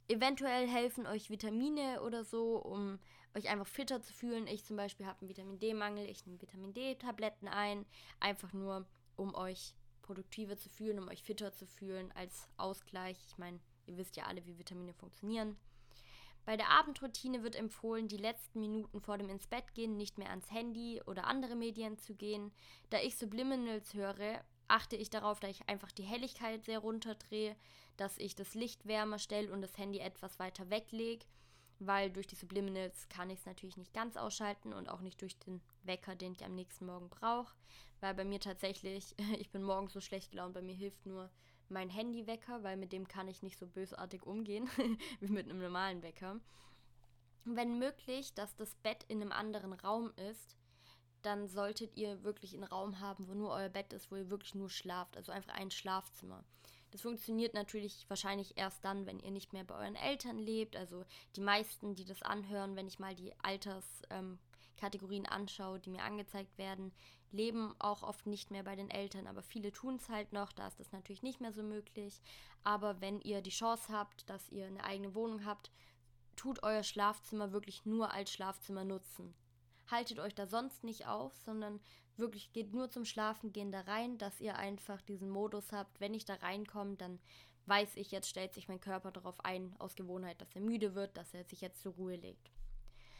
Eventuell 0.08 0.68
helfen 0.68 1.08
euch 1.08 1.30
Vitamine 1.30 2.02
oder 2.02 2.24
so, 2.24 2.58
um 2.58 3.00
euch 3.34 3.50
einfach 3.50 3.68
fitter 3.68 4.02
zu 4.02 4.14
fühlen. 4.14 4.48
Ich 4.48 4.66
zum 4.66 4.76
Beispiel 4.76 5.06
habe 5.06 5.20
einen 5.22 5.30
Vitamin 5.30 5.60
D-Mangel, 5.60 6.10
ich 6.10 6.26
nehme 6.26 6.42
Vitamin 6.42 6.74
D-Tabletten 6.74 7.48
ein, 7.48 7.86
einfach 8.20 8.52
nur, 8.54 8.86
um 9.16 9.34
euch 9.36 9.74
produktiver 10.02 10.58
zu 10.58 10.70
fühlen, 10.70 11.00
um 11.00 11.08
euch 11.08 11.24
fitter 11.24 11.54
zu 11.54 11.66
fühlen 11.66 12.12
als 12.14 12.50
Ausgleich. 12.58 13.18
Ich 13.28 13.38
meine, 13.38 13.60
ihr 13.86 13.98
wisst 13.98 14.18
ja 14.18 14.26
alle, 14.26 14.46
wie 14.46 14.58
Vitamine 14.58 14.94
funktionieren. 14.94 15.58
Bei 16.52 16.58
der 16.58 16.70
Abendroutine 16.70 17.44
wird 17.44 17.56
empfohlen, 17.56 18.10
die 18.10 18.18
letzten 18.18 18.60
Minuten 18.60 19.00
vor 19.00 19.18
dem 19.18 19.30
ins 19.30 19.48
Bett 19.48 19.74
gehen 19.74 19.96
nicht 19.96 20.18
mehr 20.18 20.32
ans 20.32 20.52
Handy 20.52 21.02
oder 21.06 21.26
andere 21.26 21.56
Medien 21.56 21.98
zu 21.98 22.14
gehen. 22.14 22.52
Da 22.90 23.00
ich 23.00 23.16
Subliminals 23.16 23.94
höre, 23.94 24.44
achte 24.68 24.98
ich 24.98 25.10
darauf, 25.10 25.40
dass 25.40 25.52
ich 25.52 25.70
einfach 25.70 25.94
die 25.94 26.04
Helligkeit 26.04 26.66
sehr 26.66 26.80
runterdrehe, 26.80 27.56
dass 27.96 28.18
ich 28.18 28.36
das 28.36 28.54
Licht 28.54 28.86
wärmer 28.86 29.18
stelle 29.18 29.50
und 29.54 29.62
das 29.62 29.78
Handy 29.78 30.00
etwas 30.00 30.40
weiter 30.40 30.70
weglege, 30.70 31.26
weil 31.80 32.12
durch 32.12 32.28
die 32.28 32.36
Subliminals 32.36 33.08
kann 33.08 33.30
ich 33.30 33.40
es 33.40 33.46
natürlich 33.46 33.78
nicht 33.78 33.94
ganz 33.94 34.18
ausschalten 34.18 34.74
und 34.74 34.90
auch 34.90 35.00
nicht 35.00 35.22
durch 35.22 35.40
den 35.40 35.62
Wecker, 35.84 36.18
den 36.18 36.34
ich 36.34 36.44
am 36.44 36.54
nächsten 36.54 36.86
Morgen 36.86 37.08
brauche, 37.08 37.56
weil 38.02 38.14
bei 38.14 38.26
mir 38.26 38.42
tatsächlich, 38.42 39.16
ich 39.40 39.52
bin 39.52 39.64
morgens 39.64 39.94
so 39.94 40.02
schlecht 40.02 40.32
gelaunt, 40.32 40.54
bei 40.54 40.62
mir 40.62 40.76
hilft 40.76 41.06
nur 41.06 41.32
mein 41.72 41.90
Handywecker, 41.90 42.64
weil 42.64 42.78
mit 42.78 42.92
dem 42.92 43.08
kann 43.08 43.28
ich 43.28 43.42
nicht 43.42 43.58
so 43.58 43.68
bösartig 43.68 44.24
umgehen 44.26 44.70
wie 45.20 45.32
mit 45.32 45.50
einem 45.50 45.60
normalen 45.60 46.04
Wecker. 46.04 46.40
Wenn 47.46 47.80
möglich, 47.80 48.34
dass 48.34 48.56
das 48.56 48.76
Bett 48.76 49.04
in 49.08 49.22
einem 49.22 49.32
anderen 49.32 49.74
Raum 49.74 50.12
ist, 50.30 50.56
dann 51.22 51.48
solltet 51.48 51.96
ihr 51.98 52.24
wirklich 52.24 52.54
einen 52.54 52.64
Raum 52.64 53.00
haben, 53.00 53.28
wo 53.28 53.34
nur 53.34 53.52
euer 53.52 53.70
Bett 53.70 53.94
ist, 53.94 54.12
wo 54.12 54.16
ihr 54.16 54.30
wirklich 54.30 54.56
nur 54.56 54.70
schlaft, 54.70 55.18
also 55.18 55.32
einfach 55.32 55.54
ein 55.54 55.72
Schlafzimmer. 55.72 56.44
Das 56.92 57.02
funktioniert 57.02 57.54
natürlich 57.54 58.06
wahrscheinlich 58.10 58.58
erst 58.58 58.84
dann, 58.84 59.06
wenn 59.06 59.20
ihr 59.20 59.32
nicht 59.32 59.54
mehr 59.54 59.64
bei 59.64 59.76
euren 59.76 59.96
Eltern 59.96 60.38
lebt. 60.38 60.76
Also 60.76 61.06
die 61.36 61.42
meisten, 61.42 61.96
die 61.96 62.04
das 62.04 62.22
anhören, 62.22 62.76
wenn 62.76 62.88
ich 62.88 63.00
mal 63.00 63.16
die 63.16 63.34
Alterskategorien 63.42 65.24
ähm, 65.24 65.32
anschaue, 65.32 65.80
die 65.80 65.90
mir 65.90 66.04
angezeigt 66.04 66.58
werden, 66.58 66.92
leben 67.32 67.74
auch 67.80 68.04
oft 68.04 68.26
nicht 68.28 68.52
mehr 68.52 68.64
bei 68.64 68.76
den 68.76 68.90
Eltern, 68.90 69.28
aber 69.28 69.42
viele 69.42 69.72
tun 69.72 69.96
es 69.96 70.10
halt 70.10 70.34
noch, 70.34 70.52
da 70.52 70.68
ist 70.68 70.80
das 70.80 70.92
natürlich 70.92 71.24
nicht 71.24 71.42
mehr 71.42 71.54
so 71.54 71.64
möglich. 71.64 72.22
Aber 72.64 73.02
wenn 73.02 73.22
ihr 73.22 73.42
die 73.42 73.50
Chance 73.50 73.92
habt, 73.92 74.30
dass 74.30 74.50
ihr 74.50 74.66
eine 74.66 74.84
eigene 74.84 75.16
Wohnung 75.16 75.46
habt, 75.46 75.72
tut 76.36 76.64
euer 76.64 76.84
Schlafzimmer 76.84 77.52
wirklich 77.52 77.86
nur 77.86 78.12
als 78.12 78.32
Schlafzimmer 78.32 78.84
nutzen. 78.84 79.34
Haltet 79.90 80.20
euch 80.20 80.36
da 80.36 80.48
sonst 80.48 80.84
nicht 80.84 81.08
auf, 81.08 81.36
sondern 81.38 81.80
wirklich 82.18 82.54
geht 82.54 82.74
nur 82.74 82.90
zum 82.90 83.06
Schlafen 83.06 83.52
gehen 83.52 83.72
da 83.72 83.82
rein, 83.82 84.18
dass 84.18 84.40
ihr 84.40 84.58
einfach 84.58 85.02
diesen 85.02 85.30
Modus 85.30 85.72
habt, 85.72 86.00
wenn 86.00 86.14
ich 86.14 86.26
da 86.26 86.36
reinkomme, 86.36 86.96
dann 86.96 87.20
weiß 87.66 87.96
ich, 87.96 88.12
jetzt 88.12 88.30
stellt 88.30 88.54
sich 88.54 88.68
mein 88.68 88.80
Körper 88.80 89.12
darauf 89.12 89.44
ein, 89.44 89.76
aus 89.80 89.96
Gewohnheit, 89.96 90.42
dass 90.42 90.56
er 90.56 90.62
müde 90.62 90.96
wird, 90.96 91.16
dass 91.18 91.34
er 91.34 91.44
sich 91.46 91.62
jetzt 91.62 91.82
zur 91.82 91.94
Ruhe 91.94 92.16
legt. 92.16 92.52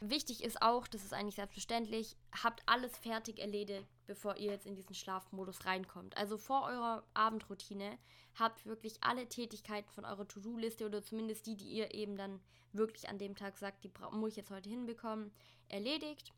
Wichtig 0.04 0.44
ist 0.44 0.64
auch, 0.64 0.88
das 0.88 1.04
ist 1.04 1.14
eigentlich 1.14 1.36
selbstverständlich, 1.36 2.18
habt 2.44 2.64
alles 2.66 2.98
fertig 2.98 3.38
erledigt, 3.38 3.86
bevor 4.08 4.36
ihr 4.36 4.52
jetzt 4.52 4.66
in 4.66 4.74
diesen 4.74 4.96
Schlafmodus 4.96 5.64
reinkommt. 5.68 6.18
Also 6.18 6.40
vor 6.40 6.64
eurer 6.64 7.04
Abendroutine 7.14 8.00
habt 8.34 8.66
wirklich 8.66 8.96
alle 9.02 9.30
Tätigkeiten 9.30 9.92
von 9.92 10.04
eurer 10.06 10.28
To-Do-Liste 10.28 10.88
oder 10.88 11.04
zumindest 11.04 11.46
die, 11.46 11.56
die 11.56 11.70
ihr 11.70 11.94
eben 11.94 12.18
dann 12.18 12.40
wirklich 12.74 13.10
an 13.10 13.20
dem 13.20 13.36
Tag 13.36 13.60
sagt, 13.60 13.84
die 13.84 13.92
muss 14.12 14.32
ich 14.32 14.38
jetzt 14.38 14.50
heute 14.50 14.70
hinbekommen, 14.70 15.32
erledigt 15.68 16.34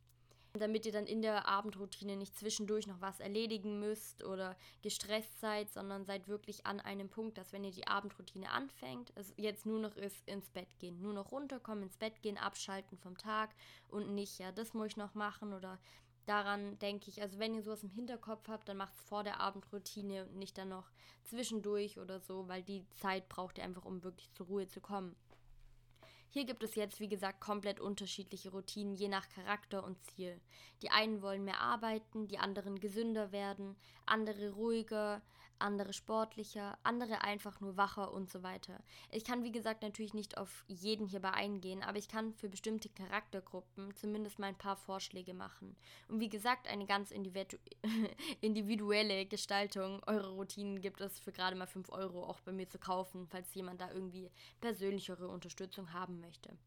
damit 0.59 0.85
ihr 0.85 0.91
dann 0.91 1.07
in 1.07 1.23
der 1.23 1.47
Abendroutine 1.47 2.15
nicht 2.15 2.37
zwischendurch 2.37 2.85
noch 2.85 3.01
was 3.01 3.19
erledigen 3.19 3.79
müsst 3.79 4.23
oder 4.23 4.55
gestresst 4.83 5.39
seid, 5.39 5.71
sondern 5.71 6.05
seid 6.05 6.27
wirklich 6.27 6.63
an 6.67 6.79
einem 6.79 7.09
Punkt, 7.09 7.39
dass 7.39 7.51
wenn 7.53 7.63
ihr 7.63 7.71
die 7.71 7.87
Abendroutine 7.87 8.51
anfängt, 8.51 9.11
es 9.15 9.33
jetzt 9.35 9.65
nur 9.65 9.79
noch 9.79 9.95
ist 9.95 10.27
ins 10.27 10.51
Bett 10.51 10.67
gehen, 10.77 11.01
nur 11.01 11.13
noch 11.13 11.31
runterkommen, 11.31 11.85
ins 11.85 11.97
Bett 11.97 12.21
gehen, 12.21 12.37
abschalten 12.37 12.99
vom 12.99 13.17
Tag 13.17 13.49
und 13.89 14.13
nicht, 14.13 14.37
ja, 14.37 14.51
das 14.51 14.75
muss 14.75 14.89
ich 14.89 14.97
noch 14.97 15.15
machen 15.15 15.53
oder 15.53 15.79
daran 16.27 16.77
denke 16.77 17.09
ich, 17.09 17.19
also 17.19 17.39
wenn 17.39 17.55
ihr 17.55 17.63
sowas 17.63 17.81
im 17.81 17.89
Hinterkopf 17.89 18.47
habt, 18.47 18.69
dann 18.69 18.77
macht 18.77 18.93
es 18.93 19.01
vor 19.01 19.23
der 19.23 19.39
Abendroutine 19.39 20.25
und 20.25 20.35
nicht 20.35 20.55
dann 20.59 20.69
noch 20.69 20.91
zwischendurch 21.23 21.97
oder 21.97 22.19
so, 22.19 22.47
weil 22.47 22.61
die 22.61 22.85
Zeit 22.91 23.27
braucht 23.27 23.57
ihr 23.57 23.63
einfach, 23.63 23.85
um 23.85 24.03
wirklich 24.03 24.31
zur 24.33 24.45
Ruhe 24.45 24.67
zu 24.67 24.81
kommen. 24.81 25.15
Hier 26.33 26.45
gibt 26.45 26.63
es 26.63 26.73
jetzt, 26.73 26.99
wie 26.99 27.07
gesagt, 27.07 27.41
komplett 27.41 27.79
unterschiedliche 27.79 28.49
Routinen, 28.49 28.95
je 28.95 29.07
nach 29.07 29.29
Charakter 29.29 29.83
und 29.83 30.03
Ziel. 30.03 30.41
Die 30.81 30.89
einen 30.89 31.21
wollen 31.21 31.45
mehr 31.45 31.61
arbeiten, 31.61 32.27
die 32.27 32.39
anderen 32.39 32.79
gesünder 32.79 33.31
werden, 33.31 33.75
andere 34.07 34.49
ruhiger, 34.53 35.21
andere 35.63 35.93
sportlicher, 35.93 36.77
andere 36.83 37.23
einfach 37.23 37.59
nur 37.61 37.77
wacher 37.77 38.11
und 38.11 38.29
so 38.29 38.43
weiter. 38.43 38.83
Ich 39.09 39.23
kann, 39.23 39.43
wie 39.43 39.51
gesagt, 39.51 39.81
natürlich 39.81 40.13
nicht 40.13 40.37
auf 40.37 40.65
jeden 40.67 41.07
hierbei 41.07 41.31
eingehen, 41.31 41.81
aber 41.81 41.97
ich 41.97 42.07
kann 42.07 42.33
für 42.33 42.49
bestimmte 42.49 42.89
Charaktergruppen 42.89 43.95
zumindest 43.95 44.37
mal 44.39 44.47
ein 44.47 44.57
paar 44.57 44.75
Vorschläge 44.75 45.33
machen. 45.33 45.75
Und 46.09 46.19
wie 46.19 46.29
gesagt, 46.29 46.67
eine 46.67 46.85
ganz 46.85 47.11
individuelle 48.41 49.25
Gestaltung 49.25 50.03
eurer 50.05 50.29
Routinen 50.29 50.81
gibt 50.81 51.01
es 51.01 51.19
für 51.19 51.31
gerade 51.31 51.55
mal 51.55 51.65
5 51.65 51.89
Euro 51.89 52.23
auch 52.25 52.41
bei 52.41 52.51
mir 52.51 52.69
zu 52.69 52.77
kaufen, 52.77 53.27
falls 53.27 53.55
jemand 53.55 53.81
da 53.81 53.89
irgendwie 53.89 54.29
persönlichere 54.59 55.27
Unterstützung 55.27 55.93
haben 55.93 56.19
möchte. 56.19 56.57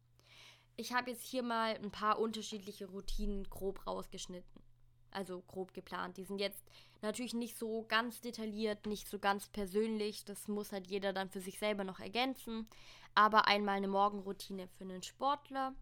Ich 0.75 0.93
habe 0.93 1.11
jetzt 1.11 1.25
hier 1.25 1.43
mal 1.43 1.75
ein 1.75 1.91
paar 1.91 2.19
unterschiedliche 2.19 2.87
Routinen 2.87 3.43
grob 3.49 3.85
rausgeschnitten 3.87 4.66
also 5.11 5.41
grob 5.41 5.73
geplant. 5.73 6.17
Die 6.17 6.23
sind 6.23 6.39
jetzt 6.39 6.63
natürlich 7.01 7.33
nicht 7.33 7.57
so 7.57 7.85
ganz 7.87 8.21
detailliert, 8.21 8.85
nicht 8.85 9.07
so 9.07 9.19
ganz 9.19 9.47
persönlich. 9.47 10.25
Das 10.25 10.47
muss 10.47 10.71
halt 10.71 10.87
jeder 10.87 11.13
dann 11.13 11.29
für 11.29 11.41
sich 11.41 11.59
selber 11.59 11.83
noch 11.83 11.99
ergänzen. 11.99 12.67
Aber 13.15 13.47
einmal 13.47 13.77
eine 13.77 13.87
Morgenroutine 13.87 14.67
für 14.67 14.83
einen 14.83 15.03
Sportler, 15.03 15.73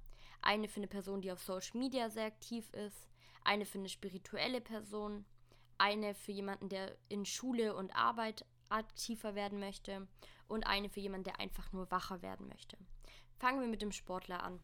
eine 0.42 0.68
für 0.68 0.78
eine 0.78 0.88
Person, 0.88 1.22
die 1.22 1.32
auf 1.32 1.44
Social 1.44 1.80
Media 1.80 2.10
sehr 2.10 2.26
aktiv 2.26 2.72
ist, 2.74 3.08
eine 3.44 3.66
für 3.66 3.80
eine 3.80 3.90
spirituelle 3.90 4.62
Person, 4.62 5.26
eine 5.78 6.16
für 6.16 6.32
jemanden, 6.32 6.70
der 6.70 6.96
in 7.10 7.26
Schule 7.26 7.76
und 7.76 7.96
Arbeit 7.96 8.46
aktiver 8.70 9.36
werden 9.36 9.60
möchte 9.60 10.08
und 10.48 10.66
eine 10.66 10.90
für 10.90 11.00
jemanden, 11.00 11.26
der 11.26 11.40
einfach 11.40 11.72
nur 11.72 11.90
wacher 11.92 12.22
werden 12.22 12.48
möchte. 12.48 12.78
Fangen 13.38 13.60
wir 13.60 13.68
mit 13.68 13.82
dem 13.82 13.92
Sportler 13.92 14.44
an. 14.44 14.60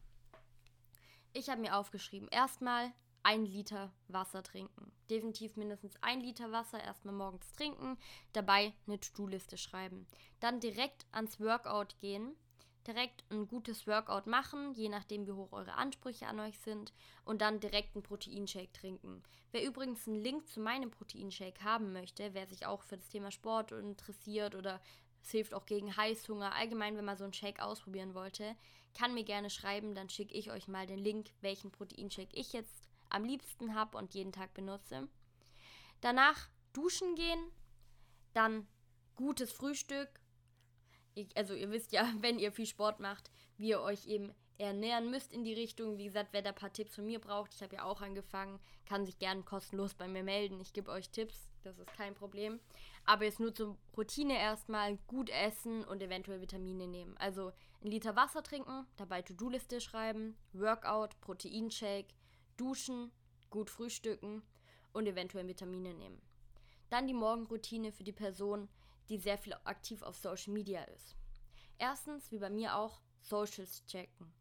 Ich 1.34 1.48
habe 1.48 1.60
mir 1.60 1.76
aufgeschrieben, 1.76 2.28
erstmal 2.28 2.92
ein 3.22 3.46
Liter 3.46 3.92
Wasser 4.08 4.42
trinken. 4.42 4.92
Definitiv 5.10 5.56
mindestens 5.56 5.94
ein 6.00 6.20
Liter 6.20 6.52
Wasser 6.52 6.82
erstmal 6.82 7.14
morgens 7.14 7.50
trinken, 7.52 7.98
dabei 8.32 8.72
eine 8.86 8.98
To-Do-Liste 8.98 9.56
schreiben. 9.56 10.06
Dann 10.40 10.60
direkt 10.60 11.06
ans 11.12 11.40
Workout 11.40 11.98
gehen, 12.00 12.34
direkt 12.86 13.24
ein 13.30 13.46
gutes 13.46 13.86
Workout 13.86 14.26
machen, 14.26 14.74
je 14.74 14.88
nachdem 14.88 15.26
wie 15.26 15.32
hoch 15.32 15.52
eure 15.52 15.74
Ansprüche 15.74 16.26
an 16.26 16.40
euch 16.40 16.58
sind 16.58 16.92
und 17.24 17.40
dann 17.40 17.60
direkt 17.60 17.94
einen 17.94 18.02
Proteinshake 18.02 18.72
trinken. 18.72 19.22
Wer 19.52 19.64
übrigens 19.64 20.08
einen 20.08 20.22
Link 20.22 20.48
zu 20.48 20.60
meinem 20.60 20.90
Proteinshake 20.90 21.62
haben 21.62 21.92
möchte, 21.92 22.34
wer 22.34 22.46
sich 22.46 22.66
auch 22.66 22.82
für 22.82 22.96
das 22.96 23.08
Thema 23.08 23.30
Sport 23.30 23.72
interessiert 23.72 24.54
oder 24.54 24.80
es 25.22 25.30
hilft 25.30 25.54
auch 25.54 25.66
gegen 25.66 25.96
Heißhunger, 25.96 26.52
allgemein 26.54 26.96
wenn 26.96 27.04
man 27.04 27.16
so 27.16 27.24
einen 27.24 27.32
Shake 27.32 27.62
ausprobieren 27.62 28.14
wollte, 28.14 28.56
kann 28.98 29.14
mir 29.14 29.24
gerne 29.24 29.50
schreiben, 29.50 29.94
dann 29.94 30.08
schicke 30.08 30.34
ich 30.34 30.50
euch 30.50 30.68
mal 30.68 30.86
den 30.86 30.98
Link, 30.98 31.30
welchen 31.40 31.70
Proteinshake 31.70 32.34
ich 32.34 32.52
jetzt 32.52 32.81
am 33.12 33.24
liebsten 33.24 33.74
habe 33.74 33.98
und 33.98 34.14
jeden 34.14 34.32
Tag 34.32 34.54
benutze. 34.54 35.08
Danach 36.00 36.48
duschen 36.72 37.14
gehen, 37.14 37.50
dann 38.32 38.66
gutes 39.14 39.52
Frühstück. 39.52 40.08
Also 41.34 41.54
ihr 41.54 41.70
wisst 41.70 41.92
ja, 41.92 42.12
wenn 42.20 42.38
ihr 42.38 42.52
viel 42.52 42.66
Sport 42.66 43.00
macht, 43.00 43.30
wie 43.56 43.68
ihr 43.68 43.80
euch 43.80 44.06
eben 44.06 44.32
ernähren 44.58 45.10
müsst 45.10 45.32
in 45.32 45.44
die 45.44 45.54
Richtung. 45.54 45.98
Wie 45.98 46.04
gesagt, 46.04 46.30
wer 46.32 46.42
da 46.42 46.50
ein 46.50 46.54
paar 46.54 46.72
Tipps 46.72 46.94
von 46.94 47.04
mir 47.04 47.20
braucht, 47.20 47.54
ich 47.54 47.62
habe 47.62 47.76
ja 47.76 47.84
auch 47.84 48.00
angefangen, 48.00 48.60
kann 48.86 49.04
sich 49.04 49.18
gerne 49.18 49.42
kostenlos 49.42 49.94
bei 49.94 50.08
mir 50.08 50.22
melden. 50.22 50.60
Ich 50.60 50.72
gebe 50.72 50.90
euch 50.90 51.10
Tipps, 51.10 51.48
das 51.62 51.78
ist 51.78 51.92
kein 51.94 52.14
Problem. 52.14 52.60
Aber 53.04 53.24
jetzt 53.24 53.40
nur 53.40 53.54
zur 53.54 53.76
Routine 53.96 54.38
erstmal 54.38 54.96
gut 55.06 55.30
essen 55.30 55.84
und 55.84 56.02
eventuell 56.02 56.40
Vitamine 56.40 56.86
nehmen. 56.86 57.16
Also 57.18 57.52
ein 57.82 57.90
Liter 57.90 58.14
Wasser 58.14 58.42
trinken, 58.42 58.86
dabei 58.96 59.22
To-Do-Liste 59.22 59.80
schreiben, 59.80 60.36
Workout, 60.52 61.20
Proteinshake, 61.20 62.14
duschen, 62.56 63.10
gut 63.50 63.70
frühstücken 63.70 64.42
und 64.92 65.06
eventuell 65.06 65.46
Vitamine 65.46 65.94
nehmen. 65.94 66.20
Dann 66.90 67.06
die 67.06 67.14
Morgenroutine 67.14 67.92
für 67.92 68.04
die 68.04 68.12
Person, 68.12 68.68
die 69.08 69.18
sehr 69.18 69.38
viel 69.38 69.54
aktiv 69.64 70.02
auf 70.02 70.16
Social 70.16 70.52
Media 70.52 70.82
ist. 70.84 71.16
Erstens, 71.78 72.30
wie 72.30 72.38
bei 72.38 72.50
mir 72.50 72.76
auch, 72.76 73.00
Socials 73.20 73.84
checken. 73.86 74.32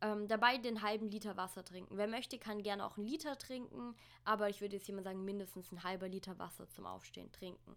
Ähm, 0.00 0.28
dabei 0.28 0.58
den 0.58 0.82
halben 0.82 1.08
Liter 1.08 1.36
Wasser 1.36 1.64
trinken. 1.64 1.96
Wer 1.96 2.08
möchte, 2.08 2.38
kann 2.38 2.62
gerne 2.62 2.84
auch 2.84 2.96
einen 2.96 3.06
Liter 3.06 3.38
trinken, 3.38 3.94
aber 4.24 4.48
ich 4.50 4.60
würde 4.60 4.76
jetzt 4.76 4.88
mal 4.90 5.02
sagen, 5.02 5.24
mindestens 5.24 5.72
ein 5.72 5.82
halber 5.82 6.08
Liter 6.08 6.38
Wasser 6.38 6.68
zum 6.68 6.86
Aufstehen 6.86 7.32
trinken. 7.32 7.76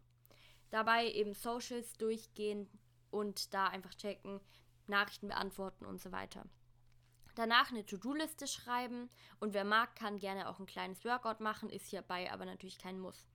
Dabei 0.69 1.09
eben 1.09 1.33
Socials 1.33 1.93
durchgehen 1.93 2.69
und 3.11 3.53
da 3.53 3.67
einfach 3.67 3.93
checken, 3.95 4.41
Nachrichten 4.87 5.29
beantworten 5.29 5.85
und 5.85 6.01
so 6.01 6.11
weiter. 6.11 6.45
Danach 7.37 7.69
eine 7.69 7.85
To-Do-Liste 7.85 8.47
schreiben 8.47 9.11
und 9.39 9.53
wer 9.53 9.63
mag, 9.63 9.95
kann 9.95 10.17
gerne 10.17 10.49
auch 10.49 10.59
ein 10.59 10.65
kleines 10.65 11.05
Workout 11.05 11.39
machen, 11.39 11.69
ist 11.69 11.85
hierbei 11.85 12.31
aber 12.31 12.45
natürlich 12.45 12.79
kein 12.79 12.99
Muss. 12.99 13.27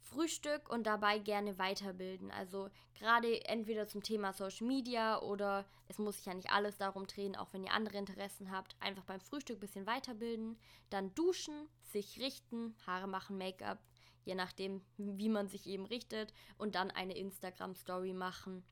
Frühstück 0.00 0.70
und 0.70 0.84
dabei 0.86 1.18
gerne 1.18 1.58
weiterbilden. 1.58 2.30
Also 2.30 2.70
gerade 2.94 3.44
entweder 3.44 3.86
zum 3.86 4.02
Thema 4.02 4.32
Social 4.32 4.66
Media 4.66 5.20
oder 5.20 5.66
es 5.88 5.98
muss 5.98 6.16
sich 6.16 6.24
ja 6.24 6.32
nicht 6.32 6.52
alles 6.52 6.78
darum 6.78 7.06
drehen, 7.06 7.36
auch 7.36 7.52
wenn 7.52 7.64
ihr 7.64 7.74
andere 7.74 7.98
Interessen 7.98 8.50
habt. 8.50 8.76
Einfach 8.80 9.04
beim 9.04 9.20
Frühstück 9.20 9.58
ein 9.58 9.60
bisschen 9.60 9.86
weiterbilden. 9.86 10.58
Dann 10.88 11.14
duschen, 11.14 11.68
sich 11.82 12.18
richten, 12.18 12.74
Haare 12.86 13.08
machen, 13.08 13.36
Make-up, 13.36 13.78
je 14.24 14.34
nachdem, 14.34 14.80
wie 14.96 15.28
man 15.28 15.48
sich 15.48 15.66
eben 15.66 15.84
richtet. 15.84 16.32
Und 16.56 16.76
dann 16.76 16.90
eine 16.90 17.14
Instagram-Story 17.14 18.14
machen. 18.14 18.64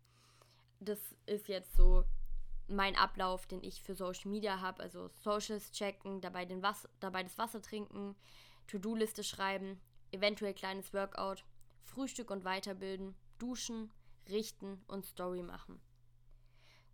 Das 0.80 0.98
ist 1.26 1.48
jetzt 1.48 1.76
so 1.76 2.06
mein 2.70 2.96
Ablauf, 2.96 3.46
den 3.46 3.62
ich 3.62 3.82
für 3.82 3.94
Social 3.94 4.30
Media 4.30 4.60
habe, 4.60 4.82
also 4.82 5.10
Socials 5.22 5.72
checken, 5.72 6.20
dabei, 6.20 6.44
den 6.44 6.62
Was 6.62 6.88
dabei 7.00 7.22
das 7.22 7.36
Wasser 7.38 7.60
trinken, 7.60 8.16
To-Do-Liste 8.68 9.24
schreiben, 9.24 9.80
eventuell 10.12 10.54
kleines 10.54 10.92
Workout, 10.94 11.44
Frühstück 11.84 12.30
und 12.30 12.44
Weiterbilden, 12.44 13.14
duschen, 13.38 13.90
richten 14.28 14.82
und 14.86 15.04
Story 15.04 15.42
machen. 15.42 15.80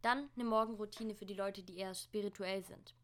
Dann 0.02 0.28
eine 0.34 0.44
Morgenroutine 0.44 1.14
für 1.14 1.26
die 1.26 1.34
Leute, 1.34 1.62
die 1.62 1.78
eher 1.78 1.94
spirituell 1.94 2.62
sind. 2.64 2.94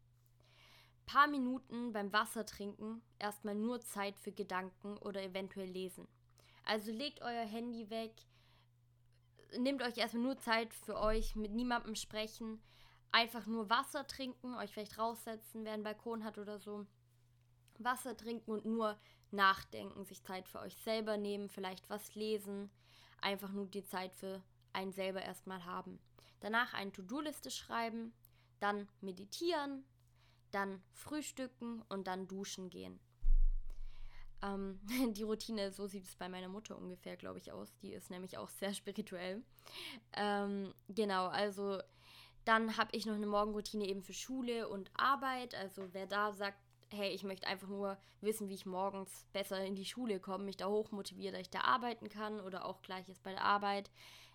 Paar 1.05 1.27
Minuten 1.27 1.91
beim 1.91 2.13
Wasser 2.13 2.45
trinken, 2.45 3.01
erstmal 3.19 3.55
nur 3.55 3.81
Zeit 3.81 4.17
für 4.17 4.31
Gedanken 4.31 4.97
oder 4.97 5.21
eventuell 5.21 5.69
lesen. 5.69 6.07
Also 6.63 6.91
legt 6.91 7.21
euer 7.21 7.45
Handy 7.45 7.89
weg, 7.89 8.13
nehmt 9.57 9.81
euch 9.81 9.97
erstmal 9.97 10.23
nur 10.23 10.37
Zeit 10.37 10.73
für 10.73 10.99
euch, 10.99 11.35
mit 11.35 11.51
niemandem 11.51 11.95
sprechen, 11.95 12.61
einfach 13.11 13.45
nur 13.45 13.69
Wasser 13.69 14.05
trinken, 14.07 14.55
euch 14.55 14.71
vielleicht 14.71 14.97
raussetzen, 14.97 15.65
wer 15.65 15.73
einen 15.73 15.83
Balkon 15.83 16.23
hat 16.23 16.37
oder 16.37 16.59
so. 16.59 16.85
Wasser 17.79 18.15
trinken 18.15 18.51
und 18.51 18.65
nur 18.65 18.99
nachdenken, 19.31 20.05
sich 20.05 20.23
Zeit 20.23 20.47
für 20.47 20.59
euch 20.59 20.75
selber 20.77 21.17
nehmen, 21.17 21.49
vielleicht 21.49 21.89
was 21.89 22.15
lesen, 22.15 22.69
einfach 23.21 23.51
nur 23.51 23.67
die 23.67 23.83
Zeit 23.83 24.15
für 24.15 24.43
einen 24.73 24.93
selber 24.93 25.21
erstmal 25.21 25.65
haben. 25.65 25.99
Danach 26.39 26.73
eine 26.73 26.91
To-Do-Liste 26.91 27.51
schreiben, 27.51 28.13
dann 28.59 28.87
meditieren, 29.01 29.85
dann 30.51 30.83
frühstücken 30.91 31.81
und 31.89 32.07
dann 32.07 32.27
duschen 32.27 32.69
gehen. 32.69 32.99
Ähm, 34.43 34.79
die 35.13 35.23
Routine, 35.23 35.71
so 35.71 35.87
sieht 35.87 36.03
es 36.03 36.15
bei 36.15 36.29
meiner 36.29 36.49
Mutter 36.49 36.77
ungefähr, 36.77 37.17
glaube 37.17 37.39
ich, 37.39 37.51
aus. 37.51 37.73
Die 37.81 37.93
ist 37.93 38.09
nämlich 38.09 38.37
auch 38.37 38.49
sehr 38.49 38.73
spirituell. 38.73 39.41
Ähm, 40.13 40.73
genau, 40.89 41.27
also 41.27 41.79
dann 42.45 42.77
habe 42.77 42.89
ich 42.91 43.05
noch 43.05 43.15
eine 43.15 43.25
Morgenroutine 43.25 43.87
eben 43.87 44.03
für 44.03 44.13
Schule 44.13 44.67
und 44.67 44.91
Arbeit. 44.95 45.55
Also 45.55 45.93
wer 45.93 46.07
da 46.07 46.33
sagt, 46.33 46.57
hey, 46.91 47.11
ich 47.11 47.23
möchte 47.23 47.47
einfach 47.47 47.69
nur 47.69 47.97
wissen, 48.21 48.49
wie 48.49 48.53
ich 48.53 48.65
morgens 48.65 49.25
besser 49.33 49.63
in 49.65 49.75
die 49.75 49.85
Schule 49.85 50.19
komme, 50.19 50.43
mich 50.43 50.57
da 50.57 50.67
hochmotiviere, 50.67 51.31
dass 51.31 51.41
ich 51.41 51.49
da 51.49 51.61
arbeiten 51.61 52.09
kann 52.09 52.39
oder 52.39 52.65
auch 52.65 52.81
gleiches 52.81 53.19
bei 53.19 53.31
der 53.31 53.43
Arbeit. 53.43 53.89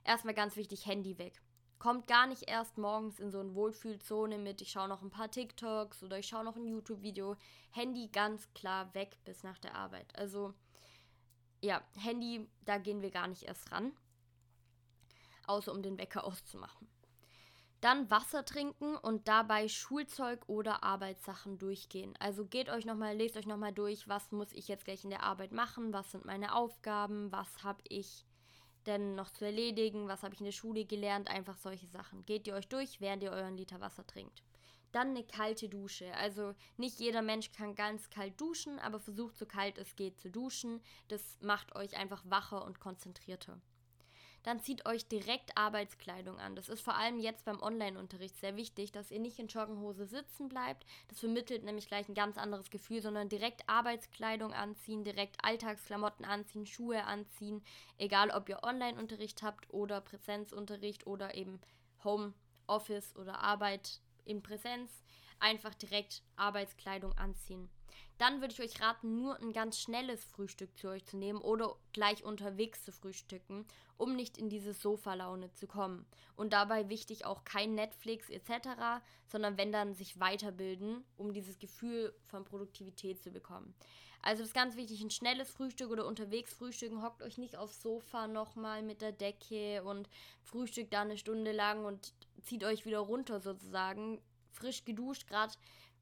Erstmal 0.05 0.35
ganz 0.35 0.57
wichtig, 0.57 0.87
Handy 0.87 1.19
weg. 1.19 1.41
Kommt 1.79 2.09
gar 2.09 2.27
nicht 2.27 2.49
erst 2.49 2.77
morgens 2.77 3.21
in 3.21 3.31
so 3.31 3.39
eine 3.39 3.55
Wohlfühlzone 3.55 4.39
mit, 4.39 4.61
ich 4.61 4.71
schaue 4.71 4.89
noch 4.89 5.03
ein 5.03 5.11
paar 5.11 5.31
TikToks 5.31 6.03
oder 6.03 6.19
ich 6.19 6.27
schaue 6.27 6.45
noch 6.45 6.57
ein 6.57 6.67
YouTube-Video. 6.67 7.37
Handy 7.71 8.09
ganz 8.09 8.53
klar 8.53 8.93
weg 8.95 9.17
bis 9.25 9.45
nach 9.45 9.59
der 9.59 9.77
Arbeit. 9.77 10.17
Also 10.17 10.55
ja, 11.61 11.83
Handy, 11.97 12.49
da 12.65 12.79
gehen 12.79 13.01
wir 13.01 13.11
gar 13.11 13.29
nicht 13.29 13.45
erst 13.45 13.71
ran. 13.71 13.93
Außer 15.47 15.73
um 15.73 15.83
den 15.83 15.99
Wecker 15.99 16.25
auszumachen. 16.25 16.89
Dann 17.81 18.11
Wasser 18.11 18.45
trinken 18.45 18.97
und 18.97 19.29
dabei 19.29 19.69
Schulzeug 19.69 20.49
oder 20.49 20.83
Arbeitssachen 20.83 21.59
durchgehen. 21.59 22.17
Also 22.19 22.45
geht 22.45 22.69
euch 22.69 22.85
nochmal, 22.85 23.17
lest 23.17 23.37
euch 23.37 23.47
nochmal 23.47 23.73
durch, 23.73 24.09
was 24.09 24.33
muss 24.33 24.53
ich 24.53 24.67
jetzt 24.67 24.85
gleich 24.85 25.05
in 25.05 25.11
der 25.11 25.23
Arbeit 25.23 25.53
machen, 25.53 25.93
was 25.93 26.11
sind 26.11 26.25
meine 26.25 26.57
Aufgaben, 26.57 27.31
was 27.31 27.63
habe 27.63 27.81
ich 27.89 28.27
denn 28.87 29.15
noch 29.15 29.31
zu 29.31 29.45
erledigen, 29.45 30.09
was 30.09 30.23
habe 30.23 30.35
ich 30.35 30.41
in 30.41 30.47
der 30.47 30.53
Schule 30.53 30.85
gelernt, 30.85 31.29
einfach 31.29 31.57
solche 31.57 31.87
Sachen. 31.89 32.25
Geht 32.27 32.47
ihr 32.47 32.55
euch 32.55 32.69
durch, 32.69 33.01
während 33.01 33.23
ihr 33.23 33.33
euren 33.33 33.57
Liter 33.57 33.81
Wasser 33.81 34.07
trinkt. 34.07 34.43
Dann 34.93 35.09
eine 35.09 35.25
kalte 35.25 35.69
Dusche. 35.69 36.15
Also 36.15 36.55
nicht 36.77 36.99
jeder 36.99 37.23
Mensch 37.23 37.53
kann 37.53 37.75
ganz 37.75 38.09
kalt 38.11 38.41
duschen, 38.41 38.79
aber 38.79 39.01
versucht 39.01 39.37
so 39.37 39.47
kalt 39.47 39.77
es 39.79 39.97
geht 39.97 40.19
zu 40.19 40.31
duschen. 40.31 40.81
Das 41.09 41.39
macht 41.41 41.75
euch 41.77 41.97
einfach 41.97 42.23
wacher 42.27 42.65
und 42.65 42.81
konzentrierter 42.81 43.61
dann 44.49 44.61
zieht 44.61 44.87
euch 44.87 45.07
direkt 45.07 45.59
Arbeitskleidung 45.59 46.39
an. 46.39 46.57
Das 46.57 46.71
ist 46.71 46.81
vor 46.81 46.97
allem 46.97 47.19
jetzt 47.19 47.45
beim 47.45 47.61
Online-Unterricht 47.61 48.35
sehr 48.41 48.57
wichtig, 48.57 48.91
dass 48.93 49.11
ihr 49.11 49.19
nicht 49.19 49.39
in 49.39 49.49
Joggenhose 49.49 50.07
sitzen 50.07 50.49
bleibt. 50.49 50.87
Das 51.09 51.21
vermittelt 51.21 51.65
nämlich 51.65 51.87
gleich 51.87 52.09
ein 52.09 52.15
ganz 52.15 52.39
anderes 52.39 52.71
Gefühl, 52.71 53.03
sondern 53.03 53.29
direkt 53.29 53.69
Arbeitskleidung 53.69 54.55
anziehen, 54.55 55.05
direkt 55.05 55.37
Alltagsklamotten 55.45 56.25
anziehen, 56.25 56.65
Schuhe 56.65 57.05
anziehen, 57.05 57.63
egal 57.99 58.31
ob 58.31 58.49
ihr 58.49 58.63
Online-Unterricht 58.63 59.43
habt 59.43 59.71
oder 59.71 60.01
Präsenzunterricht 60.01 61.07
oder 61.07 61.35
eben 61.35 61.61
Homeoffice 62.03 63.15
oder 63.17 63.41
Arbeit 63.41 64.01
in 64.25 64.43
Präsenz. 64.43 64.91
Einfach 65.41 65.75
direkt 65.75 66.23
Arbeitskleidung 66.37 67.13
anziehen. 67.19 67.69
Dann 68.19 68.41
würde 68.41 68.53
ich 68.53 68.61
euch 68.61 68.81
raten, 68.81 69.17
nur 69.17 69.41
ein 69.41 69.53
ganz 69.53 69.79
schnelles 69.79 70.25
Frühstück 70.25 70.77
zu 70.77 70.89
euch 70.89 71.05
zu 71.05 71.17
nehmen 71.17 71.41
oder 71.41 71.77
gleich 71.93 72.25
unterwegs 72.25 72.85
zu 72.85 72.91
frühstücken, 72.91 73.65
um 73.97 74.17
nicht 74.17 74.39
in 74.39 74.49
diese 74.49 74.75
Sofalaune 74.75 75.53
zu 75.53 75.69
kommen. 75.69 76.05
Und 76.35 76.53
dabei 76.53 76.89
wichtig 76.89 77.25
auch 77.25 77.45
kein 77.45 77.75
Netflix 77.75 78.29
etc., 78.29 79.03
sondern 79.27 79.57
wenn 79.57 79.71
dann 79.71 79.95
sich 79.95 80.19
weiterbilden, 80.19 81.05
um 81.17 81.33
dieses 81.33 81.59
Gefühl 81.59 82.13
von 82.25 82.45
Produktivität 82.45 83.23
zu 83.23 83.31
bekommen. 83.31 83.75
Also 84.21 84.43
ist 84.43 84.55
ganz 84.55 84.77
wichtig, 84.77 85.01
ein 85.01 85.11
schnelles 85.11 85.51
Frühstück 85.51 85.91
oder 85.91 86.07
unterwegs 86.07 86.53
frühstücken. 86.53 87.03
Hockt 87.03 87.23
euch 87.23 87.39
nicht 87.39 87.57
aufs 87.57 87.81
Sofa 87.81 88.27
nochmal 88.27 88.83
mit 88.83 89.01
der 89.01 89.13
Decke 89.13 89.85
und 89.85 90.09
frühstückt 90.43 90.93
da 90.93 91.03
eine 91.03 91.19
Stunde 91.19 91.53
lang 91.53 91.85
und 91.85 92.13
zieht 92.43 92.65
euch 92.65 92.85
wieder 92.85 92.99
runter 92.99 93.41
sozusagen. 93.41 94.21
Frisch 94.51 94.85
geduscht, 94.85 95.29
gerade 95.29 95.53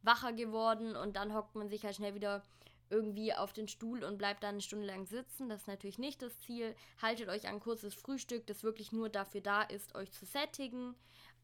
wacher 0.03 0.33
geworden 0.33 0.97
und 0.97 1.17
dann 1.17 1.35
hockt 1.35 1.55
man 1.55 1.69
sich 1.69 1.85
halt 1.85 1.97
schnell 1.97 2.15
wieder 2.15 2.43
irgendwie 2.89 3.35
auf 3.35 3.53
den 3.53 3.69
Stuhl 3.69 4.05
und 4.05 4.19
bleibt 4.19 4.43
dann 4.43 4.51
eine 4.51 4.61
Stunde 4.61 4.87
lang 4.87 5.07
sitzen. 5.07 5.49
Das 5.49 5.63
ist 5.63 5.67
natürlich 5.67 5.99
nicht 5.99 6.23
das 6.23 6.39
Ziel. 6.41 6.75
Haltet 7.03 7.29
euch 7.29 7.49
ein 7.49 7.61
kurzes 7.61 7.95
Frühstück, 7.95 8.47
das 8.47 8.63
wirklich 8.63 8.93
nur 8.93 9.09
dafür 9.09 9.41
da 9.41 9.63
ist, 9.63 9.95
euch 9.95 10.13
zu 10.13 10.25
sättigen, 10.25 10.95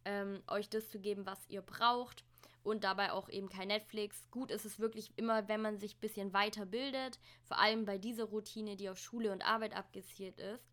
ähm, 0.04 0.42
euch 0.46 0.68
das 0.68 0.88
zu 0.88 1.00
geben, 1.00 1.26
was 1.26 1.48
ihr 1.48 1.62
braucht 1.62 2.24
und 2.62 2.84
dabei 2.84 3.12
auch 3.12 3.28
eben 3.28 3.48
kein 3.48 3.68
Netflix. 3.68 4.30
Gut 4.30 4.50
ist 4.50 4.64
es 4.64 4.78
wirklich 4.78 5.10
immer, 5.16 5.48
wenn 5.48 5.60
man 5.60 5.78
sich 5.78 5.96
ein 5.96 6.00
bisschen 6.00 6.32
weiterbildet, 6.32 7.18
vor 7.44 7.58
allem 7.58 7.84
bei 7.84 7.98
dieser 7.98 8.24
Routine, 8.24 8.76
die 8.76 8.88
auf 8.88 8.98
Schule 8.98 9.32
und 9.32 9.44
Arbeit 9.44 9.76
abgezielt 9.76 10.38
ist. 10.38 10.70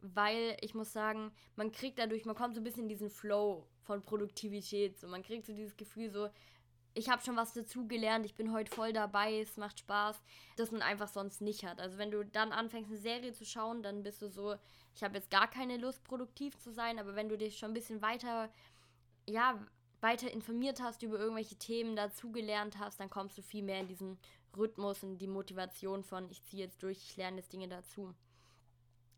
Weil 0.00 0.56
ich 0.60 0.74
muss 0.74 0.92
sagen, 0.92 1.32
man 1.56 1.72
kriegt 1.72 1.98
dadurch, 1.98 2.24
man 2.24 2.36
kommt 2.36 2.54
so 2.54 2.60
ein 2.60 2.64
bisschen 2.64 2.84
in 2.84 2.88
diesen 2.88 3.10
Flow 3.10 3.66
von 3.82 4.02
Produktivität. 4.02 4.98
So, 4.98 5.08
man 5.08 5.22
kriegt 5.22 5.46
so 5.46 5.52
dieses 5.52 5.76
Gefühl, 5.76 6.10
so, 6.10 6.28
ich 6.96 7.10
habe 7.10 7.22
schon 7.22 7.36
was 7.36 7.52
dazugelernt, 7.52 8.24
ich 8.24 8.34
bin 8.34 8.52
heute 8.52 8.74
voll 8.74 8.92
dabei, 8.92 9.40
es 9.40 9.58
macht 9.58 9.80
Spaß, 9.80 10.22
das 10.56 10.72
man 10.72 10.80
einfach 10.80 11.08
sonst 11.08 11.42
nicht 11.42 11.64
hat. 11.64 11.78
Also 11.78 11.98
wenn 11.98 12.10
du 12.10 12.24
dann 12.24 12.52
anfängst, 12.52 12.90
eine 12.90 12.98
Serie 12.98 13.32
zu 13.32 13.44
schauen, 13.44 13.82
dann 13.82 14.02
bist 14.02 14.22
du 14.22 14.28
so, 14.28 14.56
ich 14.94 15.04
habe 15.04 15.16
jetzt 15.16 15.30
gar 15.30 15.46
keine 15.46 15.76
Lust, 15.76 16.02
produktiv 16.04 16.58
zu 16.58 16.72
sein, 16.72 16.98
aber 16.98 17.14
wenn 17.14 17.28
du 17.28 17.36
dich 17.36 17.58
schon 17.58 17.72
ein 17.72 17.74
bisschen 17.74 18.00
weiter, 18.00 18.48
ja, 19.28 19.62
weiter 20.00 20.30
informiert 20.30 20.80
hast 20.80 21.02
über 21.02 21.18
irgendwelche 21.18 21.56
Themen, 21.56 21.96
dazugelernt 21.96 22.78
hast, 22.78 22.98
dann 22.98 23.10
kommst 23.10 23.36
du 23.36 23.42
viel 23.42 23.62
mehr 23.62 23.80
in 23.80 23.88
diesen 23.88 24.18
Rhythmus 24.56 25.02
und 25.02 25.18
die 25.18 25.26
Motivation 25.26 26.02
von, 26.02 26.30
ich 26.30 26.42
ziehe 26.44 26.64
jetzt 26.64 26.82
durch, 26.82 26.96
ich 26.96 27.16
lerne 27.18 27.38
jetzt 27.38 27.52
Dinge 27.52 27.68
dazu. 27.68 28.14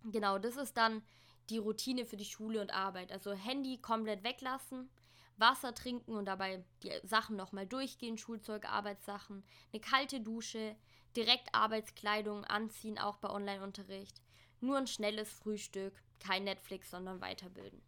Genau, 0.04 0.38
das 0.38 0.56
ist 0.56 0.76
dann 0.76 1.02
die 1.48 1.58
Routine 1.58 2.06
für 2.06 2.16
die 2.16 2.24
Schule 2.24 2.60
und 2.60 2.74
Arbeit. 2.74 3.12
Also 3.12 3.32
Handy 3.32 3.78
komplett 3.78 4.24
weglassen, 4.24 4.90
Wasser 5.38 5.74
trinken 5.74 6.14
und 6.14 6.26
dabei 6.26 6.64
die 6.82 6.92
Sachen 7.04 7.36
nochmal 7.36 7.66
durchgehen, 7.66 8.18
Schulzeug, 8.18 8.64
Arbeitssachen, 8.66 9.44
eine 9.72 9.80
kalte 9.80 10.20
Dusche, 10.20 10.76
direkt 11.16 11.54
Arbeitskleidung 11.54 12.44
anziehen, 12.44 12.98
auch 12.98 13.16
bei 13.16 13.30
Online-Unterricht, 13.30 14.20
nur 14.60 14.76
ein 14.76 14.86
schnelles 14.86 15.32
Frühstück, 15.32 15.94
kein 16.20 16.44
Netflix, 16.44 16.90
sondern 16.90 17.20
weiterbilden. 17.20 17.82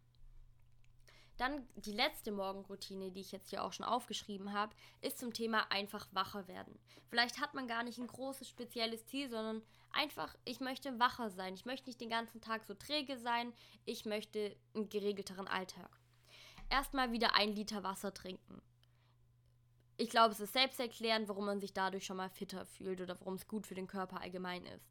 Dann 1.37 1.67
die 1.75 1.93
letzte 1.93 2.31
Morgenroutine, 2.31 3.11
die 3.11 3.21
ich 3.21 3.31
jetzt 3.31 3.49
hier 3.49 3.63
auch 3.63 3.73
schon 3.73 3.85
aufgeschrieben 3.85 4.53
habe, 4.53 4.75
ist 5.01 5.17
zum 5.17 5.33
Thema 5.33 5.71
einfach 5.71 6.07
wacher 6.11 6.47
werden. 6.47 6.77
Vielleicht 7.09 7.39
hat 7.39 7.55
man 7.55 7.67
gar 7.67 7.83
nicht 7.83 7.97
ein 7.97 8.05
großes 8.05 8.47
spezielles 8.47 9.07
Ziel, 9.07 9.27
sondern 9.27 9.63
einfach, 9.91 10.35
ich 10.45 10.59
möchte 10.59 10.99
wacher 10.99 11.31
sein. 11.31 11.55
Ich 11.55 11.65
möchte 11.65 11.89
nicht 11.89 11.99
den 11.99 12.11
ganzen 12.11 12.41
Tag 12.41 12.63
so 12.65 12.75
träge 12.75 13.17
sein. 13.17 13.53
Ich 13.85 14.05
möchte 14.05 14.55
einen 14.75 14.89
geregelteren 14.89 15.47
Alltag 15.47 16.00
erstmal 16.71 17.11
wieder 17.11 17.35
ein 17.35 17.53
Liter 17.53 17.83
Wasser 17.83 18.13
trinken. 18.13 18.61
Ich 19.97 20.09
glaube, 20.09 20.33
es 20.33 20.39
ist 20.39 20.53
selbsterklärend, 20.53 21.27
warum 21.27 21.45
man 21.45 21.59
sich 21.59 21.73
dadurch 21.73 22.05
schon 22.05 22.17
mal 22.17 22.29
fitter 22.29 22.65
fühlt 22.65 23.01
oder 23.01 23.19
warum 23.19 23.35
es 23.35 23.47
gut 23.47 23.67
für 23.67 23.75
den 23.75 23.87
Körper 23.87 24.21
allgemein 24.21 24.65
ist. 24.65 24.89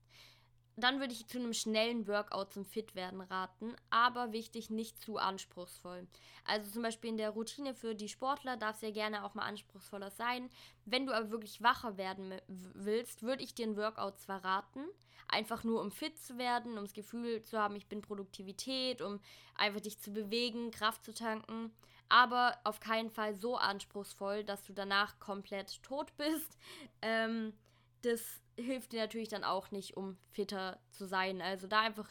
Dann 0.76 1.00
würde 1.00 1.12
ich 1.12 1.26
zu 1.26 1.38
einem 1.38 1.52
schnellen 1.52 2.06
Workout 2.06 2.52
zum 2.52 2.64
Fitwerden 2.64 3.20
raten, 3.20 3.74
aber 3.90 4.32
wichtig, 4.32 4.70
nicht 4.70 4.98
zu 5.00 5.18
anspruchsvoll. 5.18 6.06
Also 6.44 6.70
zum 6.70 6.82
Beispiel 6.82 7.10
in 7.10 7.16
der 7.16 7.30
Routine 7.30 7.74
für 7.74 7.94
die 7.94 8.08
Sportler 8.08 8.56
darf 8.56 8.76
es 8.76 8.82
ja 8.82 8.90
gerne 8.90 9.24
auch 9.24 9.34
mal 9.34 9.44
anspruchsvoller 9.46 10.10
sein. 10.10 10.48
Wenn 10.84 11.06
du 11.06 11.12
aber 11.12 11.30
wirklich 11.30 11.62
wacher 11.62 11.96
werden 11.96 12.34
willst, 12.48 13.22
würde 13.22 13.42
ich 13.42 13.54
dir 13.54 13.66
ein 13.66 13.76
Workout 13.76 14.18
zwar 14.20 14.44
raten, 14.44 14.84
einfach 15.28 15.64
nur 15.64 15.80
um 15.80 15.90
fit 15.90 16.18
zu 16.18 16.38
werden, 16.38 16.78
um 16.78 16.84
das 16.84 16.94
Gefühl 16.94 17.42
zu 17.42 17.58
haben, 17.58 17.76
ich 17.76 17.86
bin 17.86 18.00
Produktivität, 18.00 19.02
um 19.02 19.20
einfach 19.54 19.80
dich 19.80 20.00
zu 20.00 20.12
bewegen, 20.12 20.70
Kraft 20.70 21.04
zu 21.04 21.12
tanken, 21.12 21.72
aber 22.08 22.58
auf 22.64 22.80
keinen 22.80 23.10
Fall 23.10 23.34
so 23.34 23.56
anspruchsvoll, 23.56 24.44
dass 24.44 24.64
du 24.64 24.72
danach 24.72 25.18
komplett 25.20 25.82
tot 25.82 26.16
bist. 26.16 26.58
Ähm, 27.02 27.54
das 28.02 28.39
hilft 28.62 28.92
dir 28.92 29.00
natürlich 29.00 29.28
dann 29.28 29.44
auch 29.44 29.70
nicht, 29.70 29.96
um 29.96 30.16
fitter 30.30 30.80
zu 30.90 31.06
sein. 31.06 31.40
Also 31.42 31.66
da 31.66 31.80
einfach 31.80 32.08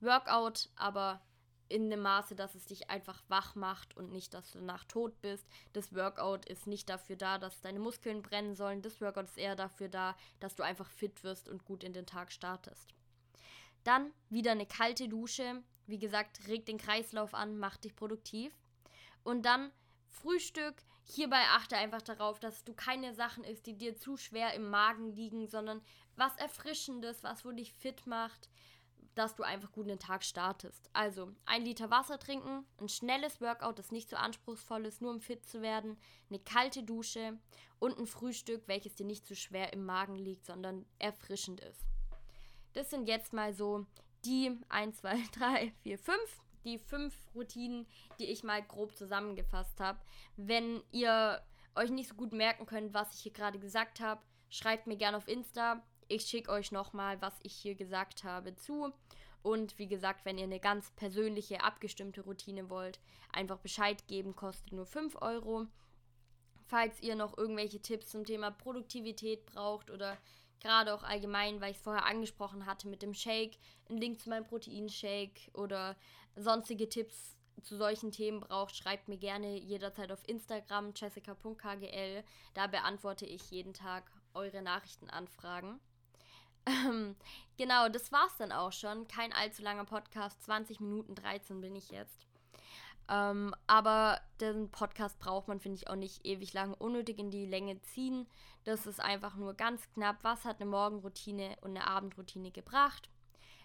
Workout, 0.00 0.70
aber 0.76 1.22
in 1.68 1.88
dem 1.88 2.00
Maße, 2.02 2.34
dass 2.34 2.54
es 2.54 2.66
dich 2.66 2.90
einfach 2.90 3.22
wach 3.28 3.54
macht 3.54 3.96
und 3.96 4.12
nicht, 4.12 4.34
dass 4.34 4.52
du 4.52 4.58
danach 4.58 4.84
tot 4.84 5.20
bist. 5.22 5.46
Das 5.72 5.94
Workout 5.94 6.44
ist 6.44 6.66
nicht 6.66 6.88
dafür 6.90 7.16
da, 7.16 7.38
dass 7.38 7.62
deine 7.62 7.78
Muskeln 7.78 8.20
brennen 8.20 8.54
sollen. 8.54 8.82
Das 8.82 9.00
Workout 9.00 9.24
ist 9.24 9.38
eher 9.38 9.56
dafür 9.56 9.88
da, 9.88 10.14
dass 10.38 10.54
du 10.54 10.62
einfach 10.62 10.90
fit 10.90 11.24
wirst 11.24 11.48
und 11.48 11.64
gut 11.64 11.82
in 11.82 11.94
den 11.94 12.04
Tag 12.04 12.30
startest. 12.30 12.92
Dann 13.84 14.12
wieder 14.28 14.52
eine 14.52 14.66
kalte 14.66 15.08
Dusche. 15.08 15.62
Wie 15.86 15.98
gesagt, 15.98 16.46
regt 16.46 16.68
den 16.68 16.78
Kreislauf 16.78 17.32
an, 17.32 17.58
macht 17.58 17.84
dich 17.84 17.96
produktiv. 17.96 18.52
Und 19.24 19.46
dann 19.46 19.72
Frühstück. 20.08 20.82
Hierbei 21.04 21.42
achte 21.50 21.76
einfach 21.76 22.02
darauf, 22.02 22.38
dass 22.38 22.64
du 22.64 22.74
keine 22.74 23.14
Sachen 23.14 23.44
isst, 23.44 23.66
die 23.66 23.76
dir 23.76 23.96
zu 23.96 24.16
schwer 24.16 24.54
im 24.54 24.70
Magen 24.70 25.12
liegen, 25.12 25.46
sondern 25.48 25.82
was 26.16 26.36
Erfrischendes, 26.36 27.22
was 27.22 27.44
wo 27.44 27.52
dich 27.52 27.72
fit 27.72 28.06
macht, 28.06 28.48
dass 29.14 29.34
du 29.34 29.42
einfach 29.42 29.72
gut 29.72 29.84
in 29.84 29.90
den 29.90 29.98
Tag 29.98 30.24
startest. 30.24 30.88
Also 30.92 31.32
ein 31.44 31.64
Liter 31.64 31.90
Wasser 31.90 32.18
trinken, 32.18 32.64
ein 32.80 32.88
schnelles 32.88 33.40
Workout, 33.40 33.78
das 33.78 33.92
nicht 33.92 34.08
so 34.08 34.16
anspruchsvoll 34.16 34.86
ist, 34.86 35.02
nur 35.02 35.10
um 35.10 35.20
fit 35.20 35.44
zu 35.44 35.60
werden, 35.60 35.98
eine 36.30 36.38
kalte 36.38 36.82
Dusche 36.82 37.38
und 37.78 37.98
ein 37.98 38.06
Frühstück, 38.06 38.62
welches 38.66 38.94
dir 38.94 39.04
nicht 39.04 39.26
zu 39.26 39.36
schwer 39.36 39.72
im 39.72 39.84
Magen 39.84 40.16
liegt, 40.16 40.46
sondern 40.46 40.86
erfrischend 40.98 41.60
ist. 41.60 41.82
Das 42.72 42.88
sind 42.88 43.06
jetzt 43.06 43.32
mal 43.32 43.52
so 43.52 43.86
die 44.24 44.58
1, 44.68 44.98
2, 44.98 45.18
3, 45.32 45.72
4, 45.82 45.98
5 45.98 46.42
die 46.64 46.78
fünf 46.78 47.14
Routinen, 47.34 47.86
die 48.18 48.26
ich 48.26 48.44
mal 48.44 48.62
grob 48.62 48.96
zusammengefasst 48.96 49.80
habe. 49.80 50.00
Wenn 50.36 50.82
ihr 50.90 51.42
euch 51.74 51.90
nicht 51.90 52.08
so 52.08 52.14
gut 52.14 52.32
merken 52.32 52.66
könnt, 52.66 52.94
was 52.94 53.14
ich 53.14 53.20
hier 53.20 53.32
gerade 53.32 53.58
gesagt 53.58 54.00
habe, 54.00 54.22
schreibt 54.50 54.86
mir 54.86 54.96
gerne 54.96 55.16
auf 55.16 55.28
Insta. 55.28 55.82
Ich 56.08 56.22
schicke 56.24 56.50
euch 56.50 56.72
nochmal, 56.72 57.20
was 57.22 57.34
ich 57.42 57.54
hier 57.54 57.74
gesagt 57.74 58.24
habe, 58.24 58.54
zu. 58.56 58.92
Und 59.42 59.78
wie 59.78 59.88
gesagt, 59.88 60.24
wenn 60.24 60.38
ihr 60.38 60.44
eine 60.44 60.60
ganz 60.60 60.90
persönliche, 60.92 61.64
abgestimmte 61.64 62.20
Routine 62.20 62.70
wollt, 62.70 63.00
einfach 63.32 63.58
Bescheid 63.58 64.06
geben, 64.06 64.36
kostet 64.36 64.72
nur 64.72 64.86
5 64.86 65.20
Euro. 65.20 65.66
falls 66.68 67.02
ihr 67.02 67.16
noch 67.16 67.36
irgendwelche 67.36 67.80
Tipps 67.80 68.08
zum 68.08 68.24
Thema 68.24 68.50
Produktivität 68.50 69.44
braucht 69.44 69.90
oder 69.90 70.16
gerade 70.62 70.94
auch 70.94 71.02
allgemein, 71.02 71.60
weil 71.60 71.72
ich 71.72 71.76
es 71.76 71.82
vorher 71.82 72.06
angesprochen 72.06 72.66
hatte 72.66 72.88
mit 72.88 73.02
dem 73.02 73.14
Shake, 73.14 73.58
einen 73.88 73.98
Link 73.98 74.20
zu 74.20 74.30
meinem 74.30 74.46
Proteinshake 74.46 75.50
oder 75.54 75.96
sonstige 76.36 76.88
Tipps 76.88 77.36
zu 77.62 77.76
solchen 77.76 78.10
Themen 78.10 78.40
braucht, 78.40 78.76
schreibt 78.76 79.08
mir 79.08 79.18
gerne 79.18 79.58
jederzeit 79.58 80.10
auf 80.10 80.26
Instagram 80.26 80.92
jessica.kgl. 80.96 82.24
Da 82.54 82.66
beantworte 82.66 83.26
ich 83.26 83.50
jeden 83.50 83.74
Tag 83.74 84.10
eure 84.34 84.62
Nachrichtenanfragen. 84.62 85.78
Ähm, 86.64 87.16
genau, 87.56 87.88
das 87.88 88.12
war's 88.12 88.36
dann 88.38 88.52
auch 88.52 88.72
schon. 88.72 89.08
Kein 89.08 89.32
allzu 89.32 89.62
langer 89.62 89.84
Podcast, 89.84 90.42
20 90.44 90.80
Minuten 90.80 91.14
13 91.14 91.60
bin 91.60 91.74
ich 91.76 91.90
jetzt. 91.90 92.26
Ähm, 93.08 93.54
aber 93.66 94.20
den 94.40 94.70
Podcast 94.70 95.18
braucht 95.18 95.48
man, 95.48 95.60
finde 95.60 95.76
ich, 95.76 95.88
auch 95.88 95.96
nicht 95.96 96.24
ewig 96.24 96.52
lang 96.52 96.74
unnötig 96.74 97.18
in 97.18 97.30
die 97.30 97.46
Länge 97.46 97.80
ziehen. 97.82 98.26
Das 98.64 98.86
ist 98.86 99.00
einfach 99.00 99.36
nur 99.36 99.54
ganz 99.54 99.88
knapp, 99.92 100.18
was 100.22 100.44
hat 100.44 100.60
eine 100.60 100.70
Morgenroutine 100.70 101.56
und 101.60 101.70
eine 101.70 101.86
Abendroutine 101.86 102.50
gebracht. 102.50 103.08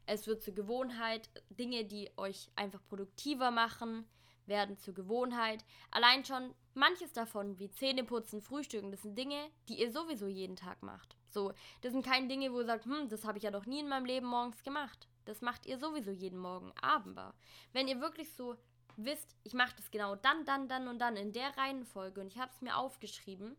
Es 0.05 0.25
wird 0.25 0.41
zur 0.41 0.55
Gewohnheit. 0.55 1.29
Dinge, 1.49 1.85
die 1.85 2.09
euch 2.17 2.49
einfach 2.55 2.81
produktiver 2.87 3.51
machen, 3.51 4.05
werden 4.45 4.77
zur 4.77 4.93
Gewohnheit. 4.93 5.63
Allein 5.91 6.25
schon 6.25 6.53
manches 6.73 7.11
davon, 7.13 7.59
wie 7.59 7.69
Zähneputzen, 7.69 8.41
Frühstücken, 8.41 8.91
das 8.91 9.01
sind 9.01 9.17
Dinge, 9.17 9.51
die 9.67 9.79
ihr 9.79 9.91
sowieso 9.91 10.27
jeden 10.27 10.55
Tag 10.55 10.81
macht. 10.81 11.15
So, 11.29 11.53
das 11.81 11.91
sind 11.91 12.05
keine 12.05 12.27
Dinge, 12.27 12.51
wo 12.53 12.59
ihr 12.61 12.65
sagt, 12.65 12.85
hm, 12.85 13.09
das 13.09 13.25
habe 13.25 13.37
ich 13.37 13.43
ja 13.43 13.51
noch 13.51 13.65
nie 13.65 13.81
in 13.81 13.89
meinem 13.89 14.05
Leben 14.05 14.27
morgens 14.27 14.63
gemacht. 14.63 15.07
Das 15.25 15.41
macht 15.41 15.65
ihr 15.65 15.77
sowieso 15.77 16.11
jeden 16.11 16.39
Morgen. 16.39 16.71
Aber 16.81 17.33
wenn 17.73 17.89
ihr 17.89 17.99
wirklich 17.99 18.33
so 18.33 18.55
wisst, 18.97 19.35
ich 19.43 19.53
mache 19.53 19.75
das 19.75 19.91
genau 19.91 20.15
dann, 20.15 20.45
dann, 20.45 20.67
dann 20.67 20.87
und 20.87 20.99
dann 20.99 21.15
in 21.15 21.31
der 21.31 21.55
Reihenfolge 21.57 22.21
und 22.21 22.27
ich 22.27 22.37
habe 22.37 22.51
es 22.53 22.61
mir 22.61 22.77
aufgeschrieben, 22.77 23.55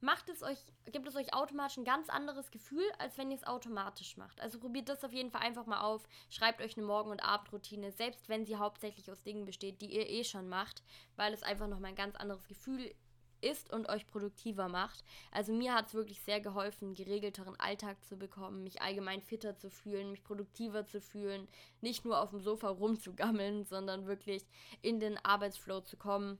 macht 0.00 0.28
es 0.28 0.42
euch, 0.42 0.58
gibt 0.92 1.06
es 1.06 1.16
euch 1.16 1.34
automatisch 1.34 1.76
ein 1.76 1.84
ganz 1.84 2.08
anderes 2.08 2.50
Gefühl, 2.50 2.84
als 2.98 3.18
wenn 3.18 3.30
ihr 3.30 3.36
es 3.36 3.46
automatisch 3.46 4.16
macht. 4.16 4.40
Also 4.40 4.58
probiert 4.58 4.88
das 4.88 5.04
auf 5.04 5.12
jeden 5.12 5.30
Fall 5.30 5.42
einfach 5.42 5.66
mal 5.66 5.80
auf. 5.80 6.06
Schreibt 6.30 6.60
euch 6.60 6.76
eine 6.76 6.86
Morgen- 6.86 7.10
und 7.10 7.22
Abendroutine, 7.22 7.92
selbst 7.92 8.28
wenn 8.28 8.46
sie 8.46 8.56
hauptsächlich 8.56 9.10
aus 9.10 9.22
Dingen 9.22 9.44
besteht, 9.44 9.80
die 9.80 9.92
ihr 9.92 10.08
eh 10.08 10.24
schon 10.24 10.48
macht, 10.48 10.82
weil 11.16 11.32
es 11.32 11.42
einfach 11.42 11.68
nochmal 11.68 11.90
ein 11.90 11.96
ganz 11.96 12.16
anderes 12.16 12.46
Gefühl 12.48 12.94
ist 13.42 13.72
und 13.72 13.88
euch 13.88 14.06
produktiver 14.06 14.68
macht. 14.68 15.04
Also 15.30 15.52
mir 15.52 15.74
hat 15.74 15.88
es 15.88 15.94
wirklich 15.94 16.20
sehr 16.22 16.40
geholfen, 16.40 16.86
einen 16.86 16.94
geregelteren 16.94 17.58
Alltag 17.58 18.02
zu 18.04 18.16
bekommen, 18.16 18.62
mich 18.62 18.82
allgemein 18.82 19.22
fitter 19.22 19.56
zu 19.56 19.70
fühlen, 19.70 20.10
mich 20.10 20.22
produktiver 20.22 20.86
zu 20.86 21.00
fühlen, 21.00 21.48
nicht 21.80 22.04
nur 22.04 22.20
auf 22.20 22.30
dem 22.30 22.40
Sofa 22.40 22.68
rumzugammeln, 22.68 23.64
sondern 23.68 24.06
wirklich 24.06 24.44
in 24.82 25.00
den 25.00 25.18
Arbeitsflow 25.24 25.80
zu 25.80 25.96
kommen. 25.96 26.38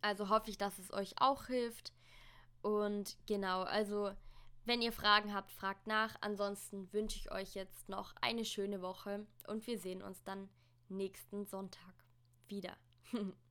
Also 0.00 0.28
hoffe 0.28 0.50
ich, 0.50 0.58
dass 0.58 0.78
es 0.78 0.92
euch 0.92 1.14
auch 1.18 1.46
hilft. 1.46 1.92
Und 2.62 3.16
genau, 3.26 3.62
also 3.62 4.10
wenn 4.68 4.82
ihr 4.82 4.92
Fragen 4.92 5.32
habt, 5.32 5.50
fragt 5.50 5.86
nach. 5.86 6.16
Ansonsten 6.20 6.92
wünsche 6.92 7.18
ich 7.18 7.32
euch 7.32 7.54
jetzt 7.54 7.88
noch 7.88 8.14
eine 8.20 8.44
schöne 8.44 8.82
Woche 8.82 9.26
und 9.46 9.66
wir 9.66 9.78
sehen 9.78 10.02
uns 10.02 10.22
dann 10.24 10.48
nächsten 10.88 11.46
Sonntag 11.46 11.94
wieder. 12.48 12.76